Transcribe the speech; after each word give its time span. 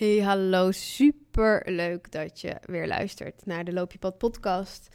Hey, 0.00 0.18
hallo. 0.18 0.70
Super 0.70 1.62
leuk 1.66 2.12
dat 2.12 2.40
je 2.40 2.56
weer 2.64 2.86
luistert 2.86 3.46
naar 3.46 3.64
de 3.64 3.72
Loop 3.72 3.92
je 3.92 4.10
podcast. 4.10 4.88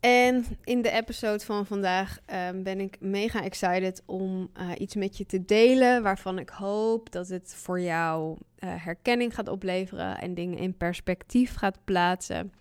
En 0.00 0.44
in 0.64 0.82
de 0.82 0.90
episode 0.90 1.44
van 1.44 1.66
vandaag 1.66 2.18
ehm, 2.26 2.62
ben 2.62 2.80
ik 2.80 2.96
mega 3.00 3.42
excited 3.42 4.02
om 4.04 4.50
uh, 4.60 4.70
iets 4.78 4.94
met 4.94 5.16
je 5.16 5.26
te 5.26 5.44
delen 5.44 6.02
waarvan 6.02 6.38
ik 6.38 6.48
hoop 6.48 7.12
dat 7.12 7.28
het 7.28 7.54
voor 7.54 7.80
jou 7.80 8.38
uh, 8.58 8.84
herkenning 8.84 9.34
gaat 9.34 9.48
opleveren 9.48 10.18
en 10.18 10.34
dingen 10.34 10.58
in 10.58 10.76
perspectief 10.76 11.54
gaat 11.54 11.84
plaatsen. 11.84 12.52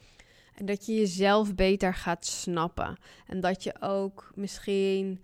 En 0.56 0.66
dat 0.66 0.86
je 0.86 0.96
jezelf 0.96 1.56
beter 1.56 1.94
gaat 1.94 2.26
snappen. 2.26 2.98
En 3.28 3.40
dat 3.40 3.64
je 3.64 3.82
ook 3.82 4.32
misschien 4.36 5.24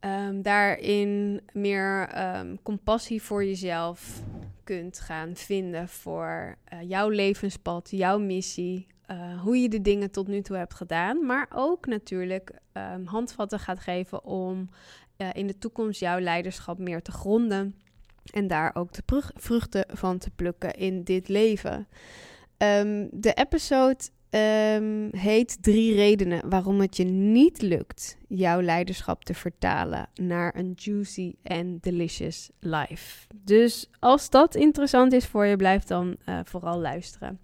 um, 0.00 0.42
daarin 0.42 1.40
meer 1.52 2.08
um, 2.36 2.62
compassie 2.62 3.22
voor 3.22 3.44
jezelf 3.44 4.22
kunt 4.64 5.00
gaan 5.00 5.36
vinden 5.36 5.88
voor 5.88 6.56
uh, 6.72 6.88
jouw 6.88 7.08
levenspad, 7.08 7.90
jouw 7.90 8.18
missie, 8.18 8.86
uh, 9.10 9.40
hoe 9.40 9.56
je 9.56 9.68
de 9.68 9.80
dingen 9.80 10.10
tot 10.10 10.28
nu 10.28 10.42
toe 10.42 10.56
hebt 10.56 10.74
gedaan, 10.74 11.26
maar 11.26 11.46
ook 11.54 11.86
natuurlijk 11.86 12.50
um, 12.72 13.06
handvatten 13.06 13.58
gaat 13.58 13.80
geven 13.80 14.24
om 14.24 14.70
uh, 15.16 15.28
in 15.32 15.46
de 15.46 15.58
toekomst 15.58 16.00
jouw 16.00 16.18
leiderschap 16.18 16.78
meer 16.78 17.02
te 17.02 17.12
gronden 17.12 17.74
en 18.30 18.46
daar 18.46 18.74
ook 18.74 18.92
de 18.92 19.22
vruchten 19.34 19.84
van 19.88 20.18
te 20.18 20.30
plukken 20.30 20.72
in 20.74 21.02
dit 21.02 21.28
leven. 21.28 21.88
de 23.10 23.32
episode 23.34 23.98
um, 24.30 25.08
heet 25.10 25.62
Drie 25.62 25.94
redenen 25.94 26.48
waarom 26.48 26.80
het 26.80 26.96
je 26.96 27.04
niet 27.04 27.62
lukt 27.62 28.16
jouw 28.28 28.60
leiderschap 28.60 29.24
te 29.24 29.34
vertalen 29.34 30.08
naar 30.14 30.54
een 30.56 30.72
juicy 30.76 31.34
en 31.42 31.78
delicious 31.80 32.50
life. 32.58 33.26
Dus 33.44 33.90
als 33.98 34.30
dat 34.30 34.54
interessant 34.54 35.12
is 35.12 35.26
voor 35.26 35.46
je, 35.46 35.56
blijf 35.56 35.84
dan 35.84 36.16
uh, 36.28 36.40
vooral 36.44 36.78
luisteren. 36.78 37.40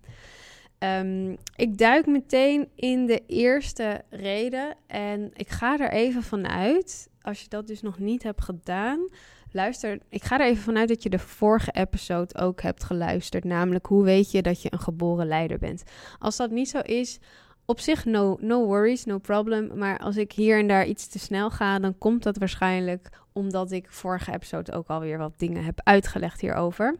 Um, 0.79 1.37
ik 1.57 1.79
duik 1.79 2.07
meteen 2.07 2.69
in 2.75 3.07
de 3.07 3.23
eerste 3.27 4.03
reden 4.11 4.77
en 4.87 5.31
ik 5.35 5.49
ga 5.49 5.79
er 5.79 5.93
even 5.93 6.23
vanuit, 6.23 7.09
als 7.23 7.43
je 7.43 7.49
dat 7.49 7.67
dus 7.67 7.83
nog 7.83 7.99
niet 7.99 8.23
hebt 8.23 8.43
gedaan, 8.43 9.09
Luister, 9.55 9.99
ik 10.09 10.25
ga 10.25 10.41
er 10.41 10.47
even 10.47 10.63
vanuit 10.63 10.89
dat 10.89 11.03
je 11.03 11.09
de 11.09 11.19
vorige 11.19 11.71
episode 11.71 12.35
ook 12.35 12.63
hebt 12.63 12.85
geluisterd. 12.85 13.45
Namelijk, 13.45 13.87
hoe 13.87 14.05
weet 14.05 14.31
je 14.31 14.43
dat 14.43 14.63
je 14.63 14.73
een 14.73 14.79
geboren 14.79 15.27
leider 15.27 15.59
bent? 15.59 15.83
Als 16.19 16.37
dat 16.37 16.51
niet 16.51 16.69
zo 16.69 16.79
is, 16.79 17.19
op 17.65 17.81
zich 17.81 18.05
no, 18.05 18.37
no 18.41 18.65
worries, 18.65 19.05
no 19.05 19.19
problem. 19.19 19.79
Maar 19.79 19.99
als 19.99 20.17
ik 20.17 20.33
hier 20.33 20.59
en 20.59 20.67
daar 20.67 20.87
iets 20.87 21.09
te 21.09 21.19
snel 21.19 21.51
ga, 21.51 21.79
dan 21.79 21.99
komt 21.99 22.23
dat 22.23 22.37
waarschijnlijk 22.37 23.09
omdat 23.33 23.73
ik 23.73 23.87
vorige 23.89 24.33
episode 24.33 24.73
ook 24.73 24.89
alweer 24.89 25.19
wat 25.19 25.39
dingen 25.39 25.65
heb 25.65 25.81
uitgelegd 25.85 26.41
hierover. 26.41 26.97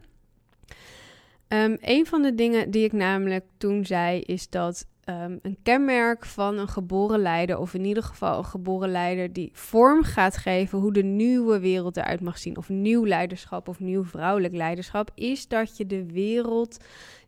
Um, 1.49 1.77
een 1.81 2.07
van 2.07 2.23
de 2.23 2.35
dingen 2.35 2.71
die 2.71 2.85
ik 2.85 2.93
namelijk 2.93 3.45
toen 3.59 3.85
zei, 3.85 4.21
is 4.21 4.49
dat 4.49 4.87
um, 5.09 5.39
een 5.43 5.59
kenmerk 5.63 6.25
van 6.25 6.59
een 6.59 6.69
geboren 6.69 7.21
leider, 7.21 7.59
of 7.59 7.75
in 7.75 7.85
ieder 7.85 8.03
geval 8.03 8.39
een 8.39 8.45
geboren 8.45 8.91
leider 8.91 9.33
die 9.33 9.51
vorm 9.53 10.03
gaat 10.03 10.37
geven 10.37 10.79
hoe 10.79 10.93
de 10.93 11.03
nieuwe 11.03 11.59
wereld 11.59 11.97
eruit 11.97 12.21
mag 12.21 12.39
zien, 12.39 12.57
of 12.57 12.69
nieuw 12.69 13.07
leiderschap 13.07 13.69
of 13.69 13.81
nieuw 13.81 14.05
vrouwelijk 14.05 14.55
leiderschap, 14.55 15.11
is 15.15 15.49
dat 15.49 15.77
je 15.77 15.87
de 15.87 16.07
wereld 16.07 16.77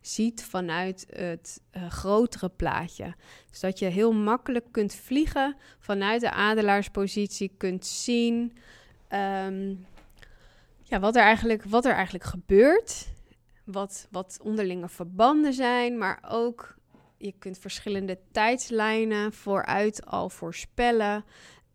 ziet 0.01 0.43
vanuit 0.43 1.05
het 1.09 1.61
uh, 1.71 1.89
grotere 1.89 2.49
plaatje. 2.49 3.15
Dus 3.49 3.59
dat 3.59 3.79
je 3.79 3.85
heel 3.85 4.11
makkelijk 4.13 4.65
kunt 4.71 4.95
vliegen 4.95 5.55
vanuit 5.79 6.21
de 6.21 6.31
adelaarspositie, 6.31 7.51
kunt 7.57 7.85
zien 7.85 8.53
um, 9.13 9.85
ja, 10.83 10.99
wat, 10.99 11.15
er 11.15 11.21
eigenlijk, 11.23 11.63
wat 11.63 11.85
er 11.85 11.93
eigenlijk 11.93 12.25
gebeurt. 12.25 13.07
Wat, 13.63 14.07
wat 14.11 14.39
onderlinge 14.43 14.89
verbanden 14.89 15.53
zijn, 15.53 15.97
maar 15.97 16.23
ook 16.29 16.76
je 17.17 17.33
kunt 17.39 17.57
verschillende 17.57 18.19
tijdslijnen 18.31 19.33
vooruit 19.33 20.05
al 20.05 20.29
voorspellen. 20.29 21.25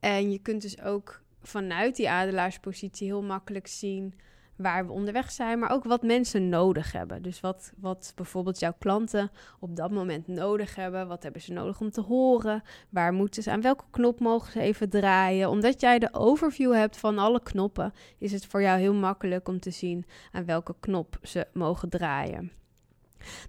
En 0.00 0.30
je 0.30 0.38
kunt 0.38 0.62
dus 0.62 0.80
ook 0.80 1.22
vanuit 1.42 1.96
die 1.96 2.10
adelaarspositie 2.10 3.06
heel 3.06 3.22
makkelijk 3.22 3.66
zien 3.66 4.14
waar 4.56 4.86
we 4.86 4.92
onderweg 4.92 5.30
zijn, 5.30 5.58
maar 5.58 5.70
ook 5.70 5.84
wat 5.84 6.02
mensen 6.02 6.48
nodig 6.48 6.92
hebben. 6.92 7.22
Dus 7.22 7.40
wat, 7.40 7.72
wat 7.76 8.12
bijvoorbeeld 8.16 8.58
jouw 8.58 8.74
klanten 8.78 9.30
op 9.60 9.76
dat 9.76 9.90
moment 9.90 10.26
nodig 10.26 10.74
hebben. 10.74 11.08
Wat 11.08 11.22
hebben 11.22 11.42
ze 11.42 11.52
nodig 11.52 11.80
om 11.80 11.90
te 11.90 12.00
horen? 12.00 12.62
Waar 12.88 13.12
moeten 13.12 13.42
ze 13.42 13.50
aan 13.50 13.60
welke 13.60 13.84
knop 13.90 14.20
mogen 14.20 14.52
ze 14.52 14.60
even 14.60 14.90
draaien? 14.90 15.48
Omdat 15.48 15.80
jij 15.80 15.98
de 15.98 16.08
overview 16.12 16.72
hebt 16.72 16.96
van 16.96 17.18
alle 17.18 17.42
knoppen, 17.42 17.92
is 18.18 18.32
het 18.32 18.46
voor 18.46 18.62
jou 18.62 18.78
heel 18.80 18.94
makkelijk 18.94 19.48
om 19.48 19.60
te 19.60 19.70
zien 19.70 20.06
aan 20.32 20.44
welke 20.44 20.74
knop 20.80 21.18
ze 21.22 21.46
mogen 21.52 21.88
draaien. 21.88 22.61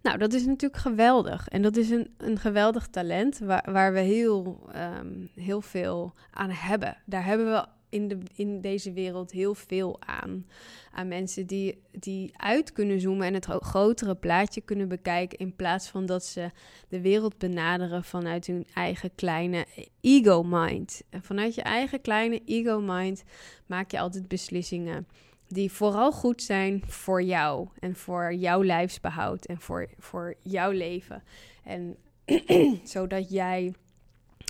Nou, 0.02 0.18
dat 0.18 0.34
is 0.34 0.46
natuurlijk 0.46 0.82
geweldig. 0.82 1.48
En 1.48 1.62
dat 1.62 1.78
is 1.78 1.90
een, 1.90 2.14
een 2.18 2.38
geweldig 2.38 2.88
talent 2.88 3.40
waar, 3.40 3.68
waar 3.72 3.94
we 3.94 4.00
heel, 4.00 4.70
um, 4.76 5.30
heel 5.36 5.62
veel 5.62 6.14
aan 6.32 6.50
hebben. 6.50 6.98
Daar 7.06 7.26
hebben 7.26 7.52
we 7.52 7.66
in, 7.94 8.08
de, 8.08 8.18
in 8.36 8.62
deze 8.62 8.94
wereld 8.94 9.32
heel 9.32 9.56
veel 9.56 10.02
aan. 10.02 10.46
Aan 10.92 11.08
mensen 11.08 11.48
die, 11.48 11.82
die 11.92 12.34
uit 12.38 12.72
kunnen 12.72 13.02
zoomen 13.02 13.28
en 13.28 13.34
het 13.34 13.46
grotere 13.46 14.16
plaatje 14.16 14.62
kunnen 14.62 14.88
bekijken. 14.88 15.38
In 15.38 15.56
plaats 15.56 15.88
van 15.88 16.06
dat 16.06 16.26
ze 16.26 16.52
de 16.88 17.02
wereld 17.02 17.38
benaderen 17.38 18.04
vanuit 18.04 18.48
hun 18.48 18.66
eigen 18.74 19.16
kleine 19.16 19.66
ego-mind. 20.02 21.02
En 21.10 21.24
vanuit 21.24 21.56
je 21.56 21.62
eigen 21.62 22.02
kleine 22.02 22.42
ego-mind 22.46 23.24
maak 23.66 23.92
je 23.92 24.00
altijd 24.00 24.28
beslissingen 24.28 25.08
die 25.54 25.72
vooral 25.72 26.12
goed 26.12 26.42
zijn 26.42 26.84
voor 26.88 27.24
jou 27.24 27.68
en 27.80 27.96
voor 27.96 28.34
jouw 28.34 28.64
lijfsbehoud 28.64 29.46
en 29.46 29.60
voor, 29.60 29.88
voor 29.98 30.36
jouw 30.42 30.72
leven. 30.72 31.24
En 31.64 31.98
zodat 32.84 33.30
jij 33.30 33.74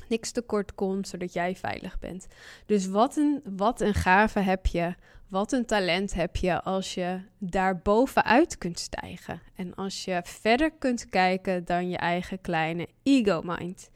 niks 0.08 0.32
tekort 0.32 0.76
komt, 0.76 1.08
zodat 1.08 1.34
jij 1.34 1.56
veilig 1.56 2.00
bent. 2.00 2.28
Dus 2.66 2.88
wat 2.88 3.18
een, 3.18 3.42
wat 3.44 3.82
een 3.82 3.94
gave 3.94 4.40
heb 4.40 4.66
je, 4.66 4.96
wat 5.28 5.52
een 5.52 5.66
talent 5.66 6.14
heb 6.14 6.36
je 6.36 6.62
als 6.62 6.94
je 6.94 7.22
daar 7.38 7.78
bovenuit 7.78 8.58
kunt 8.58 8.80
stijgen. 8.80 9.42
En 9.56 9.76
als 9.76 10.06
je 10.06 10.22
verder 10.24 10.72
kunt 10.72 11.10
kijken 11.10 11.66
dan 11.66 11.90
je 11.90 11.98
eigen 11.98 12.42
kleine 12.42 12.88
ego-mind. 13.04 13.90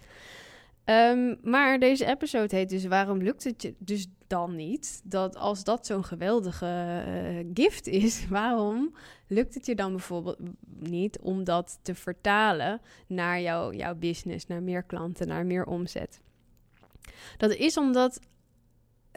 Um, 0.90 1.38
maar 1.44 1.80
deze 1.80 2.06
episode 2.06 2.56
heet 2.56 2.70
dus 2.70 2.86
waarom 2.86 3.22
lukt 3.22 3.44
het 3.44 3.62
je 3.62 3.76
dus 3.78 4.08
dan 4.28 4.56
niet? 4.56 5.02
Dat 5.04 5.36
als 5.36 5.64
dat 5.64 5.86
zo'n 5.86 6.04
geweldige 6.04 7.04
uh, 7.08 7.46
gift 7.54 7.88
is, 7.88 8.28
waarom 8.30 8.96
lukt 9.28 9.54
het 9.54 9.66
je 9.66 9.76
dan 9.76 9.92
bijvoorbeeld 9.92 10.40
niet 10.80 11.20
om 11.20 11.44
dat 11.44 11.80
te 11.82 11.96
vertalen 11.96 12.82
naar 13.08 13.42
jouw, 13.42 13.96
business, 13.96 14.48
naar 14.48 14.64
meer 14.64 14.84
klanten, 14.84 15.28
naar 15.28 15.46
meer 15.46 15.66
omzet? 15.66 16.22
Dat 17.38 17.52
is 17.52 17.78
omdat 17.78 18.20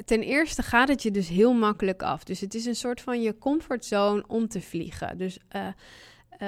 ten 0.05 0.23
eerste 0.23 0.63
gaat 0.63 0.89
het 0.89 1.03
je 1.03 1.11
dus 1.11 1.29
heel 1.29 1.53
makkelijk 1.53 2.03
af. 2.03 2.25
Dus 2.25 2.41
het 2.41 2.55
is 2.55 2.67
een 2.67 2.77
soort 2.77 3.01
van 3.01 3.23
je 3.23 3.39
comfortzone 3.39 4.25
om 4.27 4.49
te 4.49 4.61
vliegen. 4.61 5.19
Dus 5.19 5.39
uh, 5.57 5.67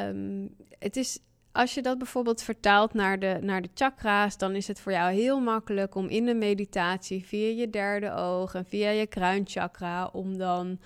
um, 0.08 0.54
het 0.78 0.96
is 0.96 1.18
als 1.52 1.74
je 1.74 1.82
dat 1.82 1.98
bijvoorbeeld 1.98 2.42
vertaalt 2.42 2.94
naar 2.94 3.18
de, 3.18 3.38
naar 3.40 3.62
de 3.62 3.68
chakra's, 3.74 4.38
dan 4.38 4.54
is 4.54 4.68
het 4.68 4.80
voor 4.80 4.92
jou 4.92 5.12
heel 5.12 5.40
makkelijk 5.40 5.94
om 5.94 6.08
in 6.08 6.24
de 6.24 6.34
meditatie 6.34 7.24
via 7.24 7.60
je 7.60 7.70
derde 7.70 8.14
oog 8.14 8.54
en 8.54 8.64
via 8.64 8.90
je 8.90 9.06
kruinchakra 9.06 10.06
om 10.12 10.38
dan 10.38 10.78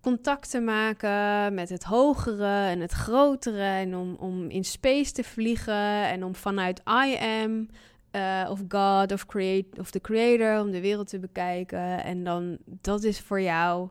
contact 0.00 0.50
te 0.50 0.60
maken 0.60 1.54
met 1.54 1.68
het 1.68 1.84
hogere 1.84 2.66
en 2.66 2.80
het 2.80 2.92
grotere 2.92 3.62
en 3.62 3.96
om, 3.96 4.14
om 4.14 4.50
in 4.50 4.64
space 4.64 5.12
te 5.12 5.24
vliegen 5.24 6.08
en 6.08 6.24
om 6.24 6.34
vanuit 6.34 6.82
I 7.06 7.16
am 7.16 7.68
uh, 8.12 8.48
of 8.50 8.60
God 8.68 9.12
of, 9.12 9.26
create, 9.26 9.80
of 9.80 9.90
the 9.90 10.00
creator 10.00 10.60
om 10.60 10.70
de 10.70 10.80
wereld 10.80 11.08
te 11.08 11.18
bekijken. 11.18 12.04
En 12.04 12.24
dan 12.24 12.58
dat 12.64 13.02
is 13.02 13.20
voor 13.20 13.40
jou 13.40 13.88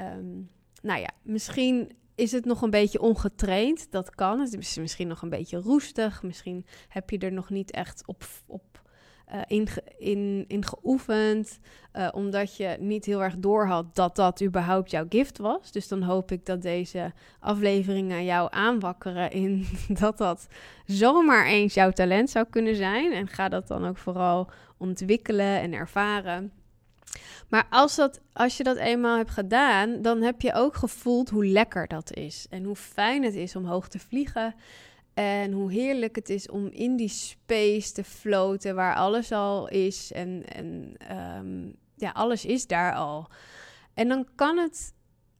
um, 0.00 0.50
nou 0.82 1.00
ja, 1.00 1.10
misschien 1.22 1.92
is 2.16 2.32
het 2.32 2.44
nog 2.44 2.62
een 2.62 2.70
beetje 2.70 3.00
ongetraind? 3.00 3.90
Dat 3.90 4.14
kan. 4.14 4.40
Het 4.40 4.58
is 4.58 4.76
misschien 4.78 5.08
nog 5.08 5.22
een 5.22 5.28
beetje 5.28 5.58
roestig. 5.58 6.22
Misschien 6.22 6.66
heb 6.88 7.10
je 7.10 7.18
er 7.18 7.32
nog 7.32 7.50
niet 7.50 7.70
echt 7.70 8.02
op, 8.06 8.24
op 8.46 8.82
uh, 9.32 9.40
in, 9.46 9.68
in, 9.98 10.44
in 10.48 10.64
geoefend. 10.64 11.58
Uh, 11.92 12.08
omdat 12.12 12.56
je 12.56 12.76
niet 12.80 13.04
heel 13.04 13.22
erg 13.22 13.36
doorhad 13.38 13.94
dat 13.94 14.16
dat 14.16 14.42
überhaupt 14.42 14.90
jouw 14.90 15.06
gift 15.08 15.38
was. 15.38 15.72
Dus 15.72 15.88
dan 15.88 16.02
hoop 16.02 16.32
ik 16.32 16.46
dat 16.46 16.62
deze 16.62 17.12
afleveringen 17.40 18.24
jou 18.24 18.48
aanwakkeren 18.50 19.30
in 19.30 19.66
dat 20.00 20.18
dat 20.18 20.46
zomaar 20.86 21.46
eens 21.46 21.74
jouw 21.74 21.90
talent 21.90 22.30
zou 22.30 22.46
kunnen 22.50 22.76
zijn. 22.76 23.12
En 23.12 23.28
ga 23.28 23.48
dat 23.48 23.68
dan 23.68 23.86
ook 23.86 23.98
vooral 23.98 24.50
ontwikkelen 24.76 25.60
en 25.60 25.72
ervaren. 25.72 26.52
Maar 27.48 27.66
als, 27.70 27.96
dat, 27.96 28.20
als 28.32 28.56
je 28.56 28.62
dat 28.62 28.76
eenmaal 28.76 29.16
hebt 29.16 29.30
gedaan, 29.30 30.02
dan 30.02 30.22
heb 30.22 30.40
je 30.40 30.52
ook 30.52 30.74
gevoeld 30.74 31.30
hoe 31.30 31.46
lekker 31.46 31.88
dat 31.88 32.14
is. 32.14 32.46
En 32.50 32.64
hoe 32.64 32.76
fijn 32.76 33.22
het 33.22 33.34
is 33.34 33.56
om 33.56 33.64
hoog 33.64 33.88
te 33.88 33.98
vliegen. 33.98 34.54
En 35.14 35.52
hoe 35.52 35.72
heerlijk 35.72 36.16
het 36.16 36.28
is 36.28 36.48
om 36.48 36.66
in 36.66 36.96
die 36.96 37.08
space 37.08 37.92
te 37.92 38.04
floten, 38.04 38.74
waar 38.74 38.94
alles 38.94 39.32
al 39.32 39.68
is. 39.68 40.12
En, 40.12 40.42
en 40.46 40.96
um, 41.36 41.76
ja, 41.94 42.10
alles 42.10 42.44
is 42.44 42.66
daar 42.66 42.94
al. 42.94 43.28
En 43.94 44.08
dan 44.08 44.26
kan 44.34 44.58
het 44.58 44.94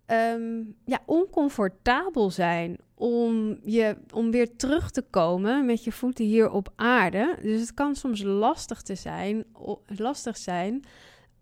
ehm, 0.07 0.63
ja, 0.85 1.01
oncomfortabel 1.07 2.31
zijn 2.31 2.79
om, 2.95 3.59
je, 3.65 3.97
om 4.13 4.31
weer 4.31 4.57
terug 4.57 4.91
te 4.91 5.03
komen 5.03 5.67
met 5.67 5.85
je 5.85 5.93
voeten 5.93 6.25
hier 6.25 6.51
op 6.51 6.73
aarde. 6.77 7.39
Dus 7.43 7.61
het 7.61 7.75
kan 7.75 7.95
soms 7.95 8.23
lastig, 8.23 8.83
te 8.83 8.95
zijn, 8.95 9.45
lastig 9.87 10.37
zijn 10.37 10.85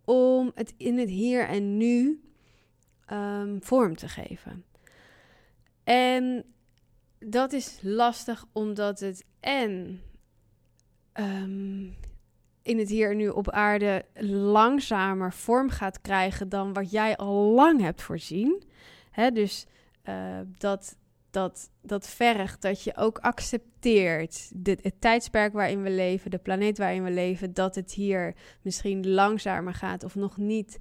om 0.05 0.53
het 0.55 0.75
in 0.77 0.99
het 0.99 1.09
hier 1.09 1.49
en 1.49 1.77
nu 1.77 2.23
um, 3.13 3.59
vorm 3.63 3.97
te 3.97 4.09
geven. 4.09 4.65
En 5.85 6.45
dat 7.19 7.53
is 7.53 7.79
lastig 7.83 8.45
omdat 8.53 9.01
het 9.01 9.25
en 9.41 10.01
um, 11.21 11.97
in 12.63 12.79
het 12.79 12.89
hier 12.89 13.11
en 13.11 13.17
nu 13.17 13.29
op 13.29 13.51
aarde 13.51 14.05
langzamer 14.31 15.33
vorm 15.33 15.69
gaat 15.71 16.01
krijgen 16.01 16.49
dan 16.49 16.73
wat 16.73 16.91
jij 16.91 17.17
al 17.17 17.35
lang 17.35 17.81
hebt 17.81 18.03
voorzien. 18.03 18.63
Hè, 19.11 19.31
dus 19.31 19.67
uh, 20.09 20.41
dat, 20.59 20.97
dat, 21.35 21.71
dat 21.83 22.09
vergt 22.09 22.63
dat 22.63 22.83
je 22.83 22.97
ook 22.97 23.19
accepteert 23.19 24.51
dit, 24.55 24.83
het 24.83 25.01
tijdsperk 25.01 25.53
waarin 25.53 25.83
we 25.83 25.91
leven, 25.91 26.31
de 26.31 26.39
planeet 26.39 26.79
waarin 26.79 27.05
we 27.05 27.11
leven, 27.11 27.55
dat 27.55 27.75
het 27.75 27.93
hier 27.93 28.35
misschien 28.63 29.11
langzamer 29.11 29.75
gaat 29.75 30.05
of 30.05 30.15
nog 30.15 30.37
niet 30.37 30.79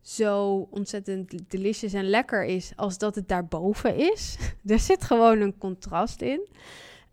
zo 0.00 0.56
ontzettend 0.70 1.50
delicious 1.50 1.92
en 1.92 2.08
lekker 2.08 2.44
is 2.44 2.72
als 2.76 2.98
dat 2.98 3.14
het 3.14 3.28
daarboven 3.28 3.96
is. 3.96 4.36
er 4.66 4.78
zit 4.78 5.04
gewoon 5.04 5.40
een 5.40 5.58
contrast 5.58 6.20
in. 6.22 6.48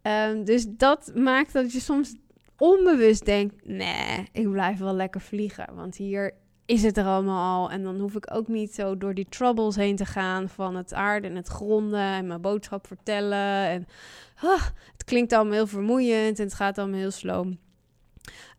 Um, 0.02 0.44
dus 0.44 0.66
dat 0.68 1.12
maakt 1.16 1.54
dat 1.54 1.72
je 1.72 1.80
soms 1.80 2.16
onbewust 2.58 3.26
denkt: 3.26 3.68
nee, 3.68 4.28
ik 4.32 4.52
blijf 4.52 4.80
wel 4.80 4.94
lekker 4.94 5.22
vliegen. 5.22 5.76
Want 5.76 5.96
hier 5.96 6.34
is 6.72 6.84
het 6.84 6.98
er 6.98 7.06
allemaal 7.06 7.62
al. 7.62 7.72
En 7.72 7.84
dan 7.84 8.00
hoef 8.00 8.16
ik 8.16 8.34
ook 8.34 8.48
niet 8.48 8.74
zo 8.74 8.98
door 8.98 9.14
die 9.14 9.28
troubles 9.30 9.76
heen 9.76 9.96
te 9.96 10.06
gaan 10.06 10.50
van 10.50 10.76
het 10.76 10.94
aarde 10.94 11.28
en 11.28 11.36
het 11.36 11.48
gronden 11.48 12.00
en 12.00 12.28
mijn 12.28 12.42
boodschap 12.42 12.88
vertellen. 12.88 13.68
En 13.68 13.88
ah, 14.36 14.66
het 14.92 15.04
klinkt 15.04 15.34
allemaal 15.34 15.54
heel 15.54 15.68
vermoeiend 15.68 16.40
en 16.40 16.46
het 16.46 16.54
gaat 16.54 16.78
allemaal 16.78 17.00
heel 17.00 17.12
sloom. 17.12 17.60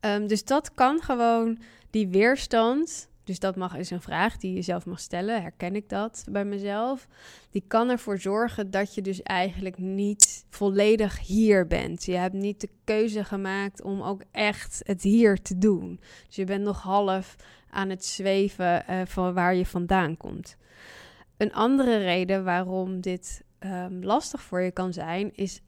Um, 0.01 0.27
dus 0.27 0.45
dat 0.45 0.75
kan 0.75 1.01
gewoon 1.03 1.59
die 1.91 2.09
weerstand 2.09 3.11
dus 3.25 3.39
dat 3.39 3.57
mag, 3.57 3.77
is 3.77 3.91
een 3.91 4.01
vraag 4.01 4.37
die 4.37 4.55
je 4.55 4.63
zelf 4.63 4.87
mag 4.87 5.01
stellen. 5.01 5.43
Herken 5.43 5.77
ik 5.77 5.89
dat 5.89 6.25
bij 6.31 6.45
mezelf? 6.45 7.09
Die 7.51 7.65
kan 7.67 7.89
ervoor 7.89 8.19
zorgen 8.19 8.71
dat 8.71 8.95
je 8.95 9.03
dus 9.03 9.23
eigenlijk 9.23 9.79
niet 9.79 10.45
volledig 10.49 11.19
hier 11.19 11.67
bent. 11.67 12.05
Je 12.05 12.17
hebt 12.17 12.35
niet 12.35 12.61
de 12.61 12.69
keuze 12.85 13.25
gemaakt 13.25 13.83
om 13.83 14.03
ook 14.03 14.23
echt 14.31 14.81
het 14.83 15.03
hier 15.03 15.43
te 15.43 15.59
doen. 15.59 16.01
Dus 16.27 16.37
je 16.37 16.45
bent 16.45 16.65
nog 16.65 16.83
half 16.83 17.37
aan 17.73 17.89
het 17.89 18.05
zweven 18.05 18.85
uh, 18.91 19.01
van 19.05 19.35
waar 19.35 19.55
je 19.55 19.67
vandaan 19.67 20.17
komt. 20.17 20.57
Een 21.37 21.53
andere 21.53 21.97
reden 21.97 22.45
waarom 22.45 23.01
dit 23.01 23.45
um, 23.61 24.05
lastig 24.05 24.43
voor 24.43 24.61
je 24.61 24.71
kan 24.71 24.93
zijn, 24.93 25.35
is 25.35 25.61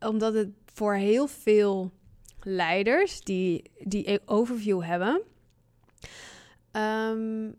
omdat 0.00 0.34
het 0.34 0.48
voor 0.64 0.94
heel 0.94 1.26
veel 1.26 1.92
leiders 2.40 3.20
die 3.20 3.70
die 3.84 4.20
overview 4.26 4.82
hebben 4.82 5.22
um, 6.72 7.54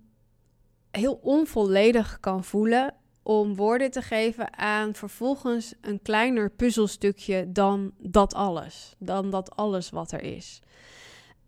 heel 0.92 1.20
onvolledig 1.22 2.20
kan 2.20 2.44
voelen 2.44 2.94
om 3.24 3.56
woorden 3.56 3.92
te 3.92 4.02
geven 4.02 4.58
aan 4.58 4.96
vervolgens 4.96 5.74
een 5.82 6.02
kleiner 6.02 6.52
puzzelstukje 6.52 7.52
dan 7.52 7.94
dat 7.98 8.34
alles. 8.34 8.96
Dan 9.00 9.30
dat 9.30 9.56
alles 9.56 9.90
wat 9.90 10.12
er 10.12 10.22
is. 10.22 10.60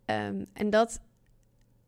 Um, 0.06 0.46
en 0.54 0.70
dat, 0.70 1.00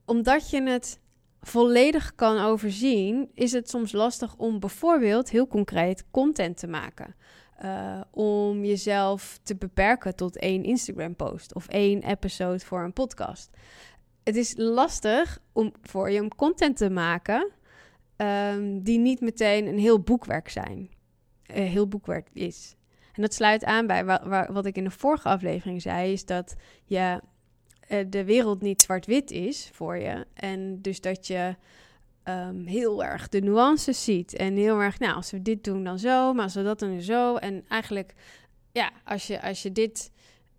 omdat 0.05 0.49
je 0.49 0.61
het 0.61 0.99
volledig 1.41 2.15
kan 2.15 2.39
overzien, 2.39 3.29
is 3.33 3.51
het 3.51 3.69
soms 3.69 3.91
lastig 3.91 4.35
om 4.35 4.59
bijvoorbeeld 4.59 5.29
heel 5.29 5.47
concreet 5.47 6.05
content 6.11 6.57
te 6.57 6.67
maken. 6.67 7.15
Uh, 7.63 8.01
om 8.11 8.65
jezelf 8.65 9.39
te 9.43 9.55
beperken 9.55 10.15
tot 10.15 10.37
één 10.37 10.63
Instagram-post 10.63 11.55
of 11.55 11.67
één 11.67 12.03
episode 12.03 12.59
voor 12.59 12.83
een 12.83 12.93
podcast 12.93 13.49
het 14.23 14.35
is 14.35 14.53
lastig 14.57 15.39
om 15.51 15.71
voor 15.81 16.11
je 16.11 16.21
om 16.21 16.35
content 16.35 16.77
te 16.77 16.89
maken 16.89 17.51
um, 18.17 18.83
die 18.83 18.99
niet 18.99 19.21
meteen 19.21 19.67
een 19.67 19.77
heel 19.77 19.99
boekwerk 19.99 20.49
zijn. 20.49 20.89
Een 21.45 21.67
heel 21.67 21.87
boekwerk 21.87 22.29
is. 22.33 22.75
En 23.13 23.21
dat 23.21 23.33
sluit 23.33 23.63
aan 23.63 23.87
bij 23.87 24.05
wat 24.51 24.65
ik 24.65 24.77
in 24.77 24.83
de 24.83 24.91
vorige 24.91 25.27
aflevering 25.27 25.81
zei, 25.81 26.11
is 26.11 26.25
dat 26.25 26.55
je 26.85 27.21
de 28.09 28.23
wereld 28.23 28.61
niet 28.61 28.81
zwart-wit 28.81 29.31
is 29.31 29.69
voor 29.73 29.97
je. 29.97 30.25
En 30.33 30.81
dus 30.81 31.01
dat 31.01 31.27
je 31.27 31.55
um, 32.23 32.65
heel 32.65 33.03
erg 33.03 33.29
de 33.29 33.39
nuances 33.39 34.03
ziet. 34.03 34.35
En 34.35 34.55
heel 34.55 34.79
erg, 34.79 34.99
nou, 34.99 35.15
als 35.15 35.31
we 35.31 35.41
dit 35.41 35.63
doen, 35.63 35.83
dan 35.83 35.99
zo, 35.99 36.33
maar 36.33 36.43
als 36.43 36.53
we 36.53 36.63
dat 36.63 36.79
doen, 36.79 37.01
zo. 37.01 37.35
En 37.35 37.63
eigenlijk, 37.67 38.13
ja, 38.71 38.91
als 39.03 39.27
je, 39.27 39.41
als 39.41 39.61
je 39.61 39.71
dit 39.71 40.11